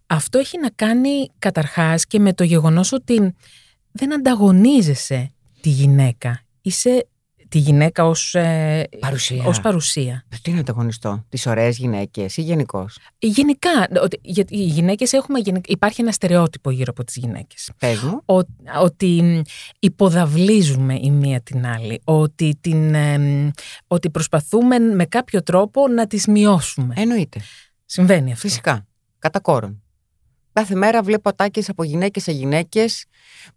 [0.08, 3.34] αυτό έχει να κάνει καταρχάς και με το γεγονός ότι
[3.92, 6.42] δεν ανταγωνίζεσαι τη γυναίκα.
[6.62, 7.08] Είσαι
[7.50, 9.44] τη γυναίκα ως, ε, Παρουσία.
[9.46, 10.26] ως παρουσία.
[10.42, 13.70] Τι είναι ανταγωνιστό, τις ωραίες γυναίκες ή γενικώς; Γενικά,
[14.04, 17.72] ότι, γιατί οι γυναίκες έχουμε, γενικ- υπάρχει ένα στερεότυπο γύρω από τις γυναίκες.
[17.80, 18.22] Πες μου.
[18.26, 18.48] Ο-
[18.82, 19.42] ότι μ,
[19.80, 23.50] υποδαβλίζουμε η μία την άλλη, ότι, την, εμ,
[23.88, 26.94] ότι προσπαθούμε με κάποιο τρόπο να τις μειώσουμε.
[26.98, 27.40] Εννοείται.
[27.94, 28.48] Συμβαίνει αυτό.
[28.48, 28.86] Φυσικά.
[29.20, 29.84] Κατά κόρον.
[30.54, 33.06] Κάθε μέρα βλέπω ατάκες από γυναίκες σε γυναίκες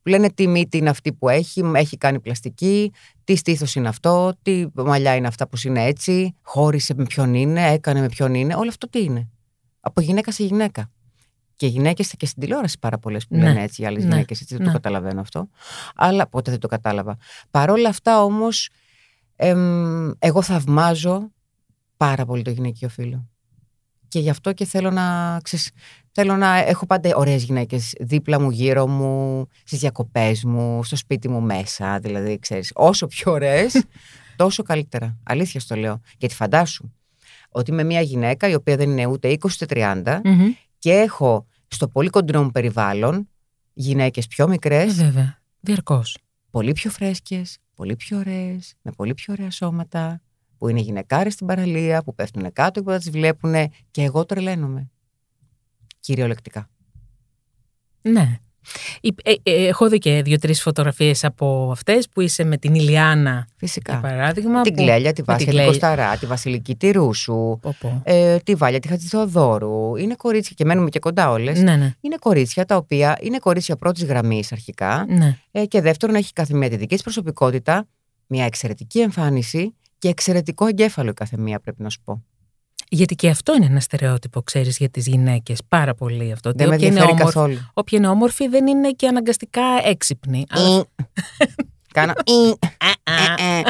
[0.03, 2.93] που λένε τι μύτη είναι αυτή που έχει, έχει κάνει πλαστική,
[3.25, 7.73] τι στήθος είναι αυτό, τι μαλλιά είναι αυτά που είναι έτσι, χώρισε με ποιον είναι,
[7.73, 8.55] έκανε με ποιον είναι.
[8.55, 9.29] Όλο αυτό τι είναι.
[9.81, 10.91] Από γυναίκα σε γυναίκα.
[11.57, 13.43] Και γυναίκες και στην τηλεόραση πάρα πολλές που Ναι.
[13.43, 14.09] λένε έτσι, οι άλλες Ναι.
[14.11, 14.55] γυναίκες έτσι.
[14.55, 14.73] Δεν Ναι.
[14.73, 15.49] το καταλαβαίνω αυτό.
[15.95, 17.17] Αλλά ποτέ δεν το κατάλαβα.
[17.51, 18.69] Παρόλα αυτά όμως,
[20.19, 21.31] εγώ θαυμάζω
[21.97, 23.29] πάρα πολύ το γυναικείο φύλλο.
[24.09, 25.71] Και γι' αυτό και θέλω να, ξέρεις,
[26.13, 31.29] θέλω να έχω πάντα ωραίες γυναίκες δίπλα μου, γύρω μου, στις διακοπές μου, στο σπίτι
[31.29, 31.99] μου μέσα.
[31.99, 33.85] Δηλαδή, ξέρεις, όσο πιο ωραίες,
[34.37, 35.17] τόσο καλύτερα.
[35.23, 36.01] Αλήθεια στο λέω.
[36.19, 36.91] Γιατί φαντάσου
[37.49, 39.67] ότι είμαι μια γυναίκα η οποία δεν είναι ούτε 20 ούτε
[40.05, 40.21] 30
[40.79, 43.29] και έχω στο πολύ κοντινό μου περιβάλλον
[43.73, 44.99] γυναίκες πιο μικρές.
[44.99, 45.41] Ε, βέβαια.
[45.61, 46.19] Διαρκώς.
[46.51, 50.21] Πολύ πιο φρέσκες, πολύ πιο ωραίες, με πολύ πιο ωραία σώματα,
[50.59, 53.55] που είναι γυναικάρες στην παραλία, που πέφτουν κάτω και που τις βλέπουν
[53.91, 54.91] και εγώ τρελαίνομαι.
[56.01, 56.69] Κυριολεκτικά.
[58.03, 58.39] Ναι.
[59.01, 63.47] Ε, ε, έχω δει και δύο-τρεις φωτογραφίες από αυτές που είσαι με την Ηλιάνα.
[63.57, 63.93] Φυσικά.
[63.93, 64.61] Για παράδειγμα.
[64.63, 64.83] Την που...
[64.83, 65.67] Κλέλια, τη με Βάσια, την την Κλέλια.
[65.67, 68.01] Κοσταρά, τη Βασιλική τη Ρούσου, Πω, πω.
[68.05, 69.97] ε, τη Βάλια, τη Χατζηθεοδόρου.
[69.97, 71.63] Είναι κορίτσια και μένουμε και κοντά όλες.
[71.63, 71.95] Ναι, ναι.
[72.01, 75.05] Είναι κορίτσια τα οποία είναι κορίτσια πρώτης γραμμής αρχικά.
[75.09, 75.39] ναι.
[75.51, 77.89] Ε, και δεύτερον, έχει κάθε μία τη δική της προσωπικότητα,
[78.27, 82.25] μια εξαιρετική εμφάνιση και εξαιρετικό εγκέφαλο η κάθε μία, πρέπει να σου πω.
[82.89, 85.61] Γιατί και αυτό είναι ένα στερεότυπο, ξέρεις, για τις γυναίκες.
[85.69, 86.49] Πάρα πολύ αυτό.
[86.49, 87.71] ότι Δεν με όποια είναι ενδιαφέρει όμορφη- καθόλου.
[87.75, 90.45] Όποια είναι όμορφη δεν είναι και αναγκαστικά έξυπνη.
[90.49, 90.79] Αλλά...
[90.79, 90.83] Ι.
[91.93, 92.13] Κάνω.
[92.25, 92.49] ι.
[93.39, 93.63] Ε, ε.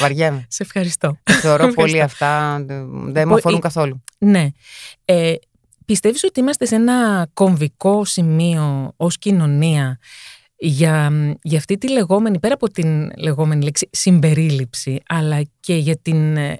[0.00, 0.46] Βαριέμαι.
[0.48, 1.18] Σε ευχαριστώ.
[1.30, 1.80] Θεωρώ Ευχαριστώ.
[1.82, 2.64] πολύ αυτά.
[2.66, 4.04] Δεν με Πο- αφορούν ε, καθόλου.
[4.18, 4.48] Ναι.
[5.04, 5.34] Ε,
[5.84, 9.98] πιστεύεις ότι είμαστε σε ένα κομβικό σημείο ως κοινωνία
[10.58, 16.36] για, για αυτή τη λεγόμενη, πέρα από την λεγόμενη λέξη συμπερίληψη, αλλά και για την
[16.36, 16.56] ε,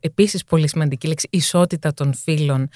[0.00, 2.68] επίσης πολύ σημαντική λέξη ισότητα των φύλων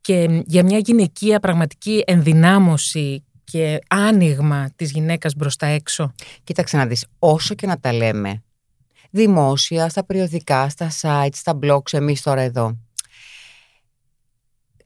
[0.00, 6.14] και για μια γυναικεία πραγματική ενδυνάμωση και άνοιγμα της γυναίκας μπροστά έξω.
[6.44, 8.42] Κοίταξε να δεις, όσο και να τα λέμε,
[9.10, 12.78] δημόσια, στα περιοδικά, στα sites, στα blogs, εμείς τώρα εδώ.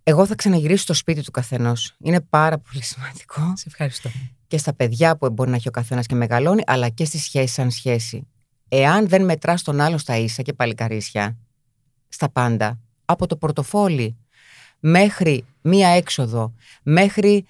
[0.03, 1.95] Εγώ θα ξαναγυρίσω στο σπίτι του καθενός.
[1.99, 3.53] Είναι πάρα πολύ σημαντικό.
[3.57, 4.11] Σε ευχαριστώ.
[4.49, 7.55] Και στα παιδιά που μπορεί να έχει ο καθένας και μεγαλώνει, αλλά και στη σχέση
[7.55, 8.27] σαν σχέση.
[8.69, 11.37] Εάν δεν μετράς τον άλλο στα ίσα και παλικαρίσια,
[12.09, 14.17] στα πάντα, από το πορτοφόλι
[14.81, 17.45] μέχρι μία έξοδο, μέχρι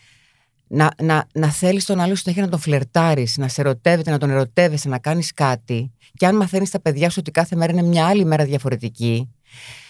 [0.67, 4.31] να, να, να θέλεις τον άλλο συνέχεια να τον φλερτάρεις, να σε ερωτεύεται, να τον
[4.31, 8.07] ερωτεύεσαι, να κάνεις κάτι και αν μαθαίνεις τα παιδιά σου ότι κάθε μέρα είναι μια
[8.07, 9.88] άλλη μέρα διαφορετική ε, ε,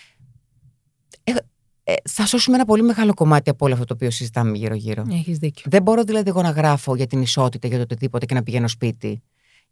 [2.05, 5.05] θα σώσουμε ένα πολύ μεγάλο κομμάτι από όλο αυτό το οποίο συζητάμε γύρω-γύρω.
[5.11, 5.65] Έχεις δίκιο.
[5.71, 8.69] Δεν μπορώ δηλαδή εγώ να γράφω για την ισότητα, για το οτιδήποτε και να πηγαίνω
[8.69, 9.23] σπίτι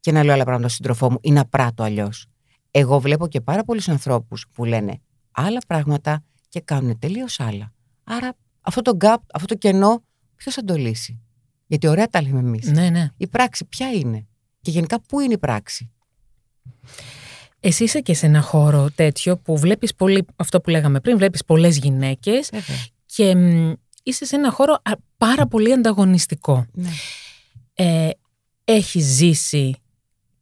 [0.01, 2.27] και να λέω άλλα πράγματα στον σύντροφό μου ή να πράττω αλλιώς.
[2.71, 5.01] Εγώ βλέπω και πάρα πολλούς ανθρώπους που λένε
[5.31, 7.73] άλλα πράγματα και κάνουν τελείως άλλα.
[8.05, 10.03] Άρα αυτό το gap, αυτό το κενό,
[10.37, 11.21] ποιος θα το λύσει;
[11.67, 12.71] Γιατί ωραία τα λέμε εμείς.
[12.71, 13.09] Ναι, ναι.
[13.17, 14.27] Η πράξη ποια είναι;
[14.61, 15.91] Και γενικά πού είναι η πράξη;
[17.67, 21.45] Εσύ είσαι και σε ένα χώρο τέτοιο που βλέπεις πολύ, αυτό που λέγαμε πριν, βλέπεις
[21.45, 22.77] πολλές γυναίκες Βέβαια.
[23.07, 26.67] και μ, είσαι σε ένα χώρο α, πάρα πολύ ανταγωνιστικό.
[26.73, 26.89] Ναι.
[27.75, 28.11] Ε,
[28.65, 29.77] έχεις ζήσει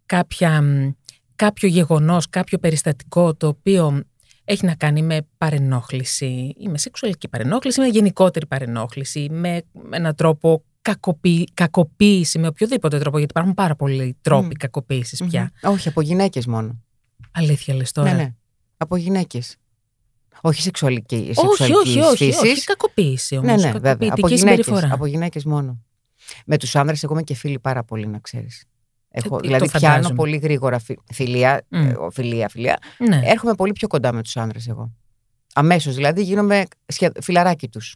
[0.06, 0.90] κάποια, μ,
[1.37, 4.02] κάποιο γεγονός, κάποιο περιστατικό το οποίο
[4.44, 10.64] έχει να κάνει με παρενόχληση; Ή με σεξουαλική παρενόχληση, με γενικότερη παρενόχληση, με έναν τρόπο
[10.82, 14.58] κακοποίη, κακοποίηση, με οποιοδήποτε τρόπο, γιατί υπάρχουν πάρα πολλοί τρόποι Μμ.
[14.58, 15.52] κακοποίησης πια.
[15.62, 15.72] Μμμ.
[15.72, 16.84] Όχι, από γυναίκες μόνο.
[17.35, 18.35] Αλήθεια λες τώρα; Ναι, ναι.
[18.77, 19.57] Από γυναίκες.
[20.40, 22.40] Όχι σεξουαλική, Όχι, σεξουαλικής όχι, όχι, φύσης.
[22.40, 22.64] όχι.
[22.64, 23.47] Κακοποίηση όμως.
[23.51, 23.92] Ναι, ναι, βέβαια.
[23.92, 24.94] Από Κακοποιητική γυναίκες, συμπεριφορά.
[24.94, 25.79] από γυναίκες μόνο.
[26.47, 28.64] Με τους άνδρες εγώ είμαι και φίλοι πάρα πολύ, να ξέρεις.
[29.11, 30.01] Έχω, Ε, το δηλαδή φαντάζομαι.
[30.01, 31.77] πιάνω πολύ γρήγορα φι- φιλία, Μμ.
[31.88, 32.79] ε, φιλία, φιλία.
[32.99, 33.20] Ναι.
[33.25, 34.92] Έρχομαι πολύ πιο κοντά με τους άνδρες εγώ.
[35.55, 37.11] Αμέσως, δηλαδή γίνομαι σχε...
[37.23, 37.94] φιλαράκι τους.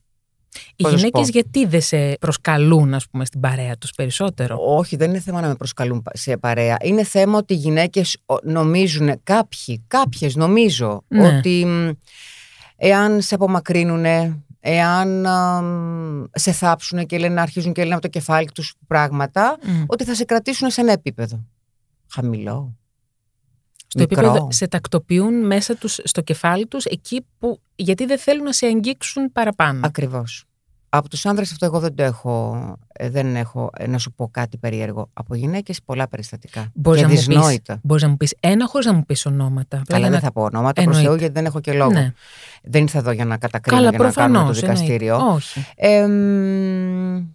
[0.77, 1.39] Οι πώς να σου γυναίκες πω.
[1.39, 5.49] γιατί δεν σε προσκαλούν, ας πούμε, στην παρέα τους περισσότερο; Όχι, δεν είναι θέμα να
[5.49, 6.77] με προσκαλούν πα- σε παρέα.
[6.83, 11.37] Είναι θέμα ότι οι γυναίκες ο, νομίζουν, κάποιοι, κάποιες νομίζω, Ναι.
[11.37, 11.91] ότι μ,
[12.77, 14.05] εάν σε απομακρύνουν,
[14.61, 18.75] εάν α, μ, σε θάψουν και λένε να αρχίζουν και λένε από το κεφάλι τους
[18.87, 19.85] πράγματα, Μμ.
[19.87, 21.45] ότι θα σε κρατήσουν σε ένα επίπεδο.
[22.11, 22.77] Χαμηλό.
[23.89, 24.21] Στο μικρό.
[24.27, 28.67] επίπεδο σε τακτοποιούν μέσα τους, στο κεφάλι τους εκεί που γιατί δεν θέλουν να σε
[28.67, 29.81] αγγίξουν παραπάνω.
[29.85, 30.43] Ακριβώς.
[30.91, 32.57] Από τους άνδρες αυτό εγώ δεν το έχω,
[32.93, 35.11] ε, δεν έχω ε, να σου πω κάτι περίεργο.
[35.13, 36.71] Από γυναίκες πολλά περιστατικά.
[36.75, 37.81] Μπορείς και να μου πεις- δυσνόητα.
[37.83, 39.77] Μπορείς να μου πεις ένα χωρίς να μου πεις ονόματα.
[39.77, 41.09] Απλά Καλά, για δεν να- θα πω ονόματα προς Εννοείται.
[41.09, 41.91] Θεού γιατί δεν έχω και λόγο.
[41.91, 42.13] Ναι.
[42.63, 44.61] Δεν ήρθα εδώ για να κατακρίνω Καλά, και να κάνουμε το προφανώς.
[44.61, 45.15] δικαστήριο.
[45.15, 45.35] εννοείται.
[45.37, 45.67] Όχι.
[45.77, 47.27] Ε, μ,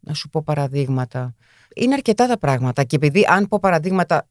[0.00, 1.34] να σου πω παραδείγματα.
[1.74, 4.26] Είναι αρκετά τα πράγματα και επειδή αν πω παραδείγματα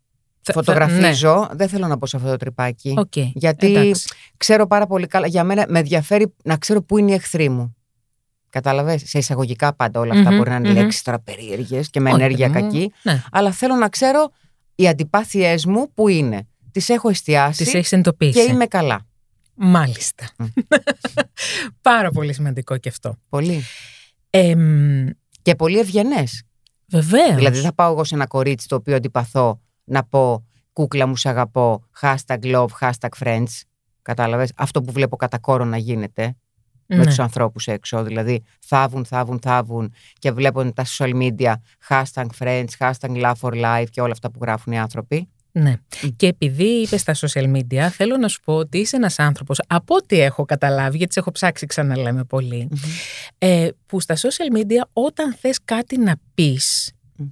[0.45, 2.93] Θα- θα- φωτογραφίζω, δεν θέλω να πω σε αυτό το τρυπάκι.
[2.93, 2.99] ναι.
[3.01, 3.15] Οκ.
[3.17, 4.07] Γιατί Εντάξει.
[4.37, 5.27] ξέρω πάρα πολύ καλά.
[5.27, 7.75] Για μένα με ενδιαφέρει να ξέρω πού είναι οι εχθροί μου.
[8.49, 10.75] Κατάλαβες; Σε εισαγωγικά πάντα όλα αυτά Μμμ, μπορεί να είναι μμμ.
[10.77, 12.71] λέξεις τώρα περίεργες και με Όχι, ενέργεια παιδί μου.
[12.71, 12.91] κακή.
[13.01, 13.23] Ναι.
[13.31, 14.31] Αλλά θέλω να ξέρω
[14.75, 16.47] οι αντιπάθειές μου που είναι.
[16.71, 18.31] Τις έχω εστιάσει Τις έχεις εντοπίσει.
[18.45, 19.05] και είμαι καλά.
[19.55, 20.25] Μάλιστα.
[20.37, 20.45] Μμ.
[21.81, 23.15] Πάρα πολύ σημαντικό και αυτό.
[23.29, 23.61] Πολύ.
[24.29, 25.07] Ε, μ,
[25.41, 26.43] Και πολύ ευγενές.
[26.87, 27.35] βεβαίως.
[27.35, 31.15] Δηλαδή, δεν θα πάω εγώ σε ένα κορίτσι το οποίο αντιπαθώ να πω κούκλα μου
[31.15, 33.45] σ' αγαπώ, hashtag love, hashtag friends.
[34.01, 36.35] Κατάλαβες, αυτό που βλέπω κατά κόρο να γίνεται
[36.87, 37.05] με Ναι.
[37.05, 38.03] τους ανθρώπους έξω.
[38.03, 41.53] Δηλαδή θάβουν, θάβουν, θάβουν και βλέπουν τα social media
[41.89, 45.29] hashtag friends, hashtag love for life και όλα αυτά που γράφουν οι άνθρωποι.
[45.51, 45.75] Ναι.
[46.15, 49.95] Και επειδή είπες στα social media, θέλω να σου πω ότι είσαι ένας άνθρωπος, από
[49.95, 52.69] ό,τι έχω καταλάβει, γιατί σε έχω ψάξει ξαναλέμε πολύ,
[53.37, 57.27] ε, που στα social media όταν θες κάτι να πεις, Μμ.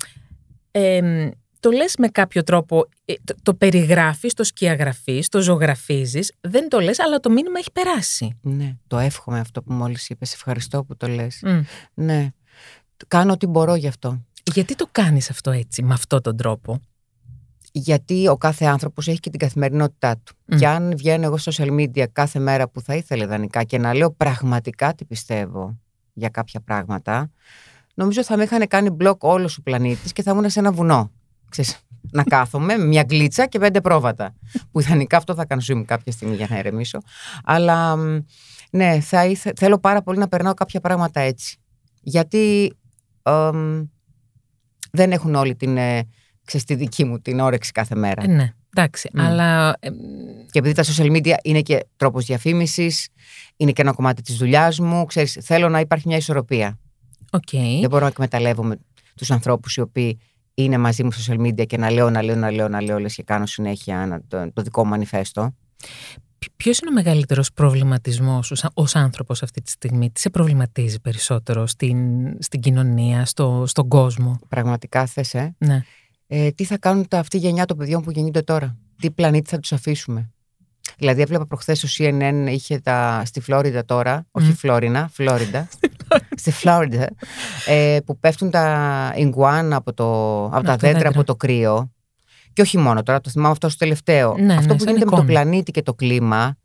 [0.72, 1.30] ε,
[1.64, 6.80] το λες με κάποιο τρόπο, ε, το, το περιγράφεις, το σκιαγραφείς, το ζωγραφίζεις, δεν το
[6.80, 8.40] λες, αλλά το μήνυμα έχει περάσει.
[8.42, 10.34] Ναι, το εύχομαι αυτό που μόλις είπες.
[10.34, 11.40] Ευχαριστώ που το λες.
[11.44, 11.62] Μμ.
[11.94, 12.30] Ναι,
[13.08, 14.22] κάνω ό,τι μπορώ γι' αυτό.
[14.54, 16.80] Γιατί το κάνεις αυτό έτσι, με αυτόν τον τρόπο;
[17.72, 20.36] Γιατί ο κάθε άνθρωπος έχει και την καθημερινότητά του.
[20.46, 20.58] Μμ.
[20.58, 23.94] Και αν βγαίνω εγώ στο social media κάθε μέρα που θα ήθελε ιδανικά και να
[23.94, 25.80] λέω πραγματικά τι πιστεύω
[26.14, 27.32] για κάποια πράγματα,
[27.94, 31.12] νομίζω θα με είχαν κάνει μπλοκ όλος ο πλανήτης και θα ήμουν σε ένα βουνό.
[31.54, 31.78] Ξέρεις,
[32.12, 34.34] να κάθομαι με μια γκλίτσα και πέντε πρόβατα.
[34.72, 36.98] που ιδανικά αυτό θα κάνω zoom κάποια στιγμή για να ερεμήσω.
[37.44, 38.18] Αλλά μ,
[38.72, 41.58] ναι, θα ήθε- θέλω πάρα πολύ να περνάω κάποια πράγματα έτσι.
[42.02, 42.74] Γιατί
[43.24, 43.84] εμ,
[44.92, 46.08] δεν έχουν όλη την, ε,
[46.46, 48.24] ξέρεις, τη δική μου την όρεξη κάθε μέρα.
[48.24, 49.20] Ε, ναι, εντάξει, Μμ.
[49.22, 49.70] αλλά...
[49.80, 49.90] ε,
[50.52, 53.08] Και επειδή τα social media είναι και τρόπος διαφήμισης,
[53.56, 56.80] είναι και ένα κομμάτι της δουλειάς μου, ξέρεις, θέλω να υπάρχει μια ισορροπία.
[57.32, 57.50] Οκ.
[57.82, 58.76] Δεν μπορώ να εκμεταλλεύομαι
[59.16, 60.20] τους ανθρώπους οι οποίοι
[60.54, 63.00] είναι μαζί μου στο social media και να λέω, να λέω, να λέω, να λέω,
[63.00, 65.56] λες και κάνω συνέχεια ένα- το, το δικό μου μανιφέστο.
[66.56, 71.00] Ποιος είναι ο μεγαλύτερος προβληματισμός σου σαν- ως άνθρωπος αυτή τη στιγμή, τι σε προβληματίζει
[71.00, 71.98] περισσότερο στην,
[72.40, 75.82] στην κοινωνία, στο, στον κόσμο; Πραγματικά θες, ε; Ναι.
[76.28, 79.50] ε, τι θα κάνουν τα, αυτή η γενιά των παιδιών που γεννιούνται τώρα; Τι πλανήτη
[79.50, 80.30] θα τους αφήσουμε;
[80.98, 84.54] Δηλαδή έβλεπα προχθές στο CNN είχε τα, στη Φλόριντα τώρα, όχι Μμ.
[84.54, 85.68] Φλόρινα, Φλόριντα,
[86.42, 87.10] στη Φλόριντα,
[87.68, 91.10] ε, που πέφτουν τα ιγκουάν από, το, από τα τα δέντρα, δέντρα.
[91.10, 91.92] από το κρύο.
[92.54, 94.36] Και όχι μόνο τώρα, το θυμάμαι αυτό στο τελευταίο.
[94.38, 95.26] Ναι, αυτό ναι, που σαν γίνεται με το εικόνα.
[95.26, 96.58] πλανήτη και το κλίμα,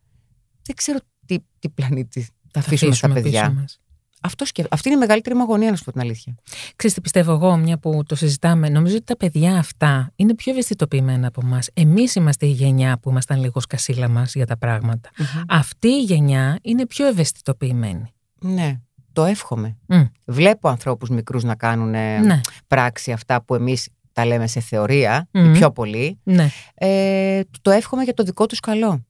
[0.63, 3.49] δεν ξέρω τι, τι πλανήτη θα αφήσουμε στα αφήσουμε παιδιά.
[3.49, 3.81] πίσω μας.
[4.21, 4.67] Αυτό σκεφ...
[4.71, 6.35] Αυτή είναι η μεγαλύτερη μου αγωνία, να σου πω την αλήθεια.
[6.77, 10.53] Ξέρεις τι πιστεύω εγώ, μια που το συζητάμε, νομίζω ότι τα παιδιά αυτά είναι πιο
[10.53, 11.69] ευαισθητοποιημένα από εμάς.
[11.75, 15.11] Εμείς είμαστε η γενιά που ήμασταν λίγο σκασίλα μας για τα πράγματα.
[15.49, 18.13] Αυτή η γενιά είναι πιο ευαισθητοποιημένη.
[18.41, 18.81] Ναι,
[19.19, 19.77] το εύχομαι.
[19.87, 20.03] Μμ.
[20.25, 25.29] Βλέπω ανθρώπους μικρούς να κάνουν ε, Ναι, πράξη αυτά που εμείς τα λέμε σε θεωρία,
[25.33, 25.53] οι Μμμ.
[25.53, 26.19] πιο πολλοί.
[26.23, 26.49] ναι.
[26.75, 29.05] Ε, το εύχομαι για το δικό τους καλό.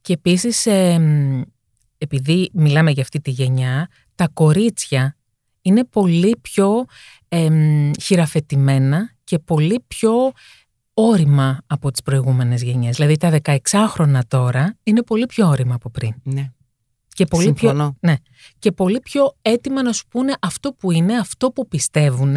[0.00, 1.40] Και επίσης, ε, μ,
[1.98, 5.16] επειδή μιλάμε για αυτή τη γενιά, τα κορίτσια
[5.62, 6.84] είναι πολύ πιο
[7.28, 10.12] ε, μ, χειραφετημένα και πολύ πιο
[10.94, 12.96] όρημα από τις προηγούμενες γενιές.
[12.96, 13.40] Δηλαδή τα
[13.70, 16.14] 16χρονα τώρα είναι πολύ πιο όρημα από πριν.
[16.22, 16.50] Ναι,
[17.18, 17.96] Και πολύ, πιο, συμφωνώ.
[18.58, 22.36] και πολύ πιο έτοιμα να σου πούνε αυτό που είναι, αυτό που πιστεύουν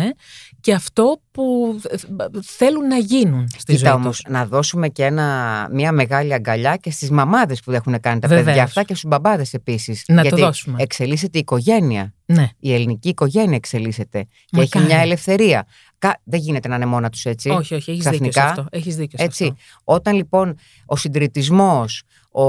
[0.62, 1.96] και αυτό που ε,
[2.42, 4.32] θέλουν να γίνουν στη Κοίτα ζωή όμως, τους.
[4.32, 8.46] να δώσουμε και ένα, μια μεγάλη αγκαλιά και στις μαμάδες που έχουν κάνει τα Βεβαίως.
[8.46, 10.04] παιδιά αυτά και στους μπαμπάδες επίσης.
[10.08, 10.76] Να το Γιατί δώσουμε.
[10.82, 12.14] εξελίσσεται η οικογένεια.
[12.26, 14.24] Ναι, Η ελληνική οικογένεια εξελίσσεται.
[14.24, 14.70] Και Μακάρι.
[14.74, 15.66] έχει μια ελευθερία.
[15.98, 16.22] Κα...
[16.24, 17.50] Δεν γίνεται να είναι μόνα τους έτσι.
[17.50, 18.66] όχι, όχι, έχεις δίκιο σε ξαφνικά, αυτό.
[18.78, 19.58] Έχεις δίκιο σε Έτσι, αυτό.
[19.84, 22.44] όταν λοιπόν ο συντηρητισμός, ο,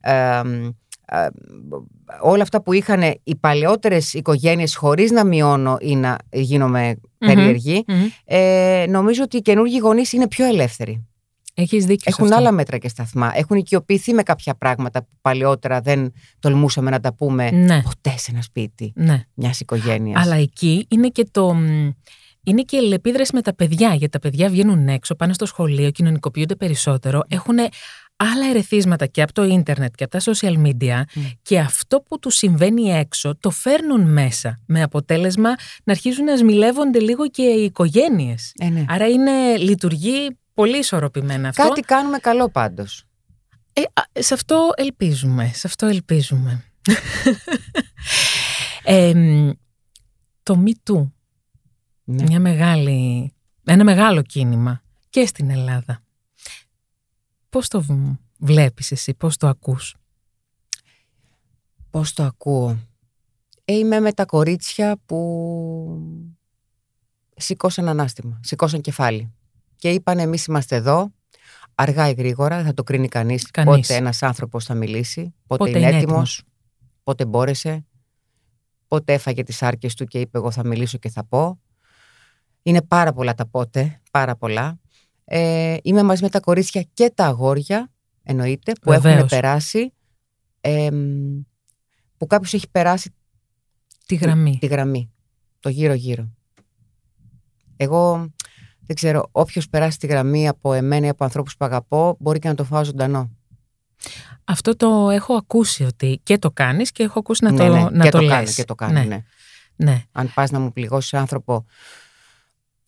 [0.00, 0.42] ε, ε,
[2.22, 7.28] όλα αυτά που είχαν οι παλαιότερες οικογένειες χωρίς να μειώνω ή να γίνομαι Μμμ.
[7.34, 8.06] περίεργη, Μμμ.
[8.24, 11.04] ε, νομίζω ότι οι καινούργιοι γονείς είναι πιο ελεύθεροι.
[11.54, 12.36] Έχεις δίκιο σε Έχουν αυτό.
[12.36, 13.30] άλλα μέτρα και σταθμά.
[13.34, 18.30] Έχουν οικειοποιηθεί με κάποια πράγματα που παλαιότερα δεν τολμούσαμε να τα πούμε Ναι, ποτέ σε
[18.32, 19.24] ένα σπίτι ναι.
[19.34, 20.22] μιας οικογένειας.
[20.24, 21.54] Αλλά εκεί είναι και το...
[21.54, 21.90] μ,
[22.44, 23.88] Είναι και η αλληλεπίδραση με τα παιδιά.
[23.88, 27.56] Γιατί τα παιδιά βγαίνουν έξω, πάνε στο σχολείο, κοινωνικοποιούνται περισσότερο, έχουν
[28.20, 31.20] άλλα ερεθίσματα και από το ίντερνετ και από τα social media Μμ.
[31.42, 35.48] και αυτό που του συμβαίνει έξω το φέρνουν μέσα με αποτέλεσμα
[35.84, 38.52] να αρχίζουν να σμιλεύονται λίγο και οι οικογένειες.
[38.58, 38.84] Ε, ναι.
[38.88, 41.62] Άρα είναι, λειτουργεί πολύ ισορροπημένα αυτό.
[41.62, 43.04] Κάτι κάνουμε καλό πάντως.
[43.72, 45.50] Ε, α, σε αυτό ελπίζουμε.
[45.54, 46.64] Σε αυτό ελπίζουμε.
[48.82, 49.50] Ε, μ,
[50.42, 51.10] το Me Too.
[52.04, 52.22] Ναι.
[52.22, 53.32] Μια μεγάλη,
[53.64, 56.02] ένα μεγάλο κίνημα και στην Ελλάδα.
[57.50, 59.94] Πώς το β- βλέπεις εσύ, πώς το ακούς;
[61.90, 62.78] Πώς το ακούω;
[63.64, 65.16] Ε, είμαι με τα κορίτσια που
[67.36, 69.32] σηκώσαν ανάστημα, σηκώσαν κεφάλι.
[69.76, 71.12] Και είπαν εμείς είμαστε εδώ,
[71.74, 73.80] αργά ή γρήγορα, δεν θα το κρίνει κανείς, Κανείς.
[73.86, 76.42] πότε ένας άνθρωπος θα μιλήσει, πότε, Πότε είναι είναι έτοιμος,
[77.02, 77.86] πότε μπόρεσε,
[78.88, 81.60] πότε έφαγε τις άρκες του και είπε εγώ θα μιλήσω και θα πω.
[82.62, 84.80] Είναι πάρα πολλά τα πότε, πάρα πολλά.
[85.32, 87.90] Ε, είμαι μαζί με τα κορίτσια και τα αγόρια,
[88.22, 89.30] εννοείται, που έχουν Βεβαίως.
[89.30, 89.92] περάσει,
[90.60, 91.40] εμ,
[92.16, 93.14] που κάποιος έχει περάσει
[94.06, 94.58] Τη γραμμή.
[94.60, 95.12] τη γραμμή,
[95.60, 96.30] το γύρω-γύρω.
[97.76, 98.30] Εγώ
[98.86, 102.48] δεν ξέρω, όποιος περάσει τη γραμμή από εμένα ή από ανθρώπους που αγαπώ, μπορεί και
[102.48, 103.30] να το φάω ζωντανό.
[104.44, 107.86] Αυτό το έχω ακούσει ότι και το κάνεις και έχω ακούσει να ναι, το, ναι,
[107.90, 108.32] να και το, το, λες.
[108.32, 109.04] κάνει και το κάνει, ναι.
[109.04, 109.22] ναι.
[109.76, 110.02] ναι.
[110.12, 111.66] Αν πας να μου πληγώσεις άνθρωπο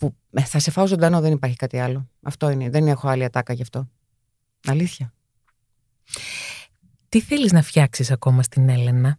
[0.03, 2.09] που ε, θα σε φάω ζωντανό, δεν υπάρχει κάτι άλλο.
[2.23, 2.71] Αυτό είναι.
[2.71, 3.89] Δεν έχω άλλη ατάκα γι' αυτό.
[4.67, 5.13] Αλήθεια.
[7.09, 9.19] Τι θέλεις να φτιάξεις ακόμα στην Έλενα;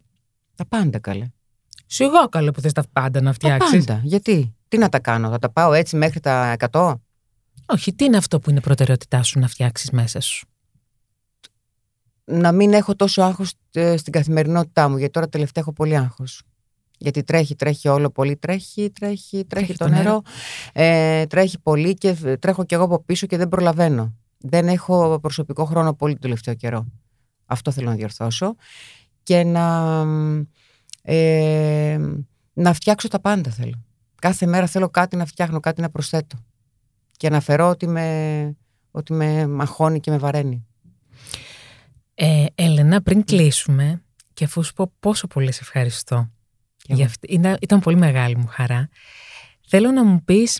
[0.55, 1.31] Τα πάντα καλέ.
[1.85, 3.85] Σιγά καλέ που θες τα πάντα να Τα φτιάξεις.
[3.85, 4.01] πάντα.
[4.03, 6.95] Γιατί; Τι να τα κάνω, θα τα πάω έτσι μέχρι τα 100.
[7.65, 10.47] Όχι, τι είναι αυτό που είναι προτεραιότητά σου να φτιάξεις μέσα σου;
[12.23, 16.43] Να μην έχω τόσο άγχος ε, στην καθημερινότητά μου, γιατί τώρα τελευταία έχω πολύ άγχος.
[17.03, 20.21] Γιατί τρέχει, τρέχει όλο πολύ, τρέχει, τρέχει, τρέχει, το, νερό,
[20.73, 24.13] Ε, τρέχει πολύ και τρέχω κι εγώ από πίσω και δεν προλαβαίνω.
[24.37, 26.85] Δεν έχω προσωπικό χρόνο πολύ το τελευταίο καιρό.
[27.45, 28.55] Αυτό θέλω να διορθώσω.
[29.23, 30.05] Και να,
[31.01, 31.99] ε,
[32.53, 33.83] να φτιάξω τα πάντα θέλω.
[34.21, 36.37] Κάθε μέρα θέλω κάτι να φτιάχνω, κάτι να προσθέτω.
[37.17, 38.57] Και να φερώ ότι με,
[38.91, 40.65] ότι με μαχώνει και με βαραίνει.
[42.13, 46.29] Ε, Έλενα, πριν κλείσουμε και αφού σου πω πόσο πολύ σε ευχαριστώ.
[46.87, 48.89] Για αυτή, ήταν, ήταν πολύ μεγάλη μου χαρά.
[49.67, 50.59] Θέλω να μου πεις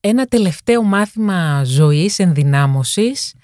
[0.00, 3.34] ένα τελευταίο μάθημα ζωής, ενδυνάμωσης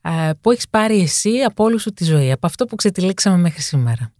[0.00, 3.62] α, που έχεις πάρει εσύ από όλη σου τη ζωή, από αυτό που ξετυλίξαμε μέχρι
[3.62, 4.12] σήμερα.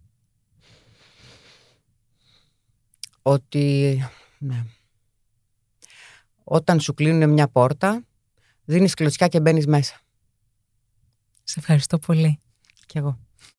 [3.21, 3.97] Ότι
[4.37, 4.65] ναι.
[6.43, 8.03] όταν σου κλείνουν μια πόρτα,
[8.65, 10.01] δίνεις κλωτσιά και μπαίνεις μέσα.
[11.43, 12.39] Σε ευχαριστώ πολύ.
[12.85, 13.19] Κι εγώ.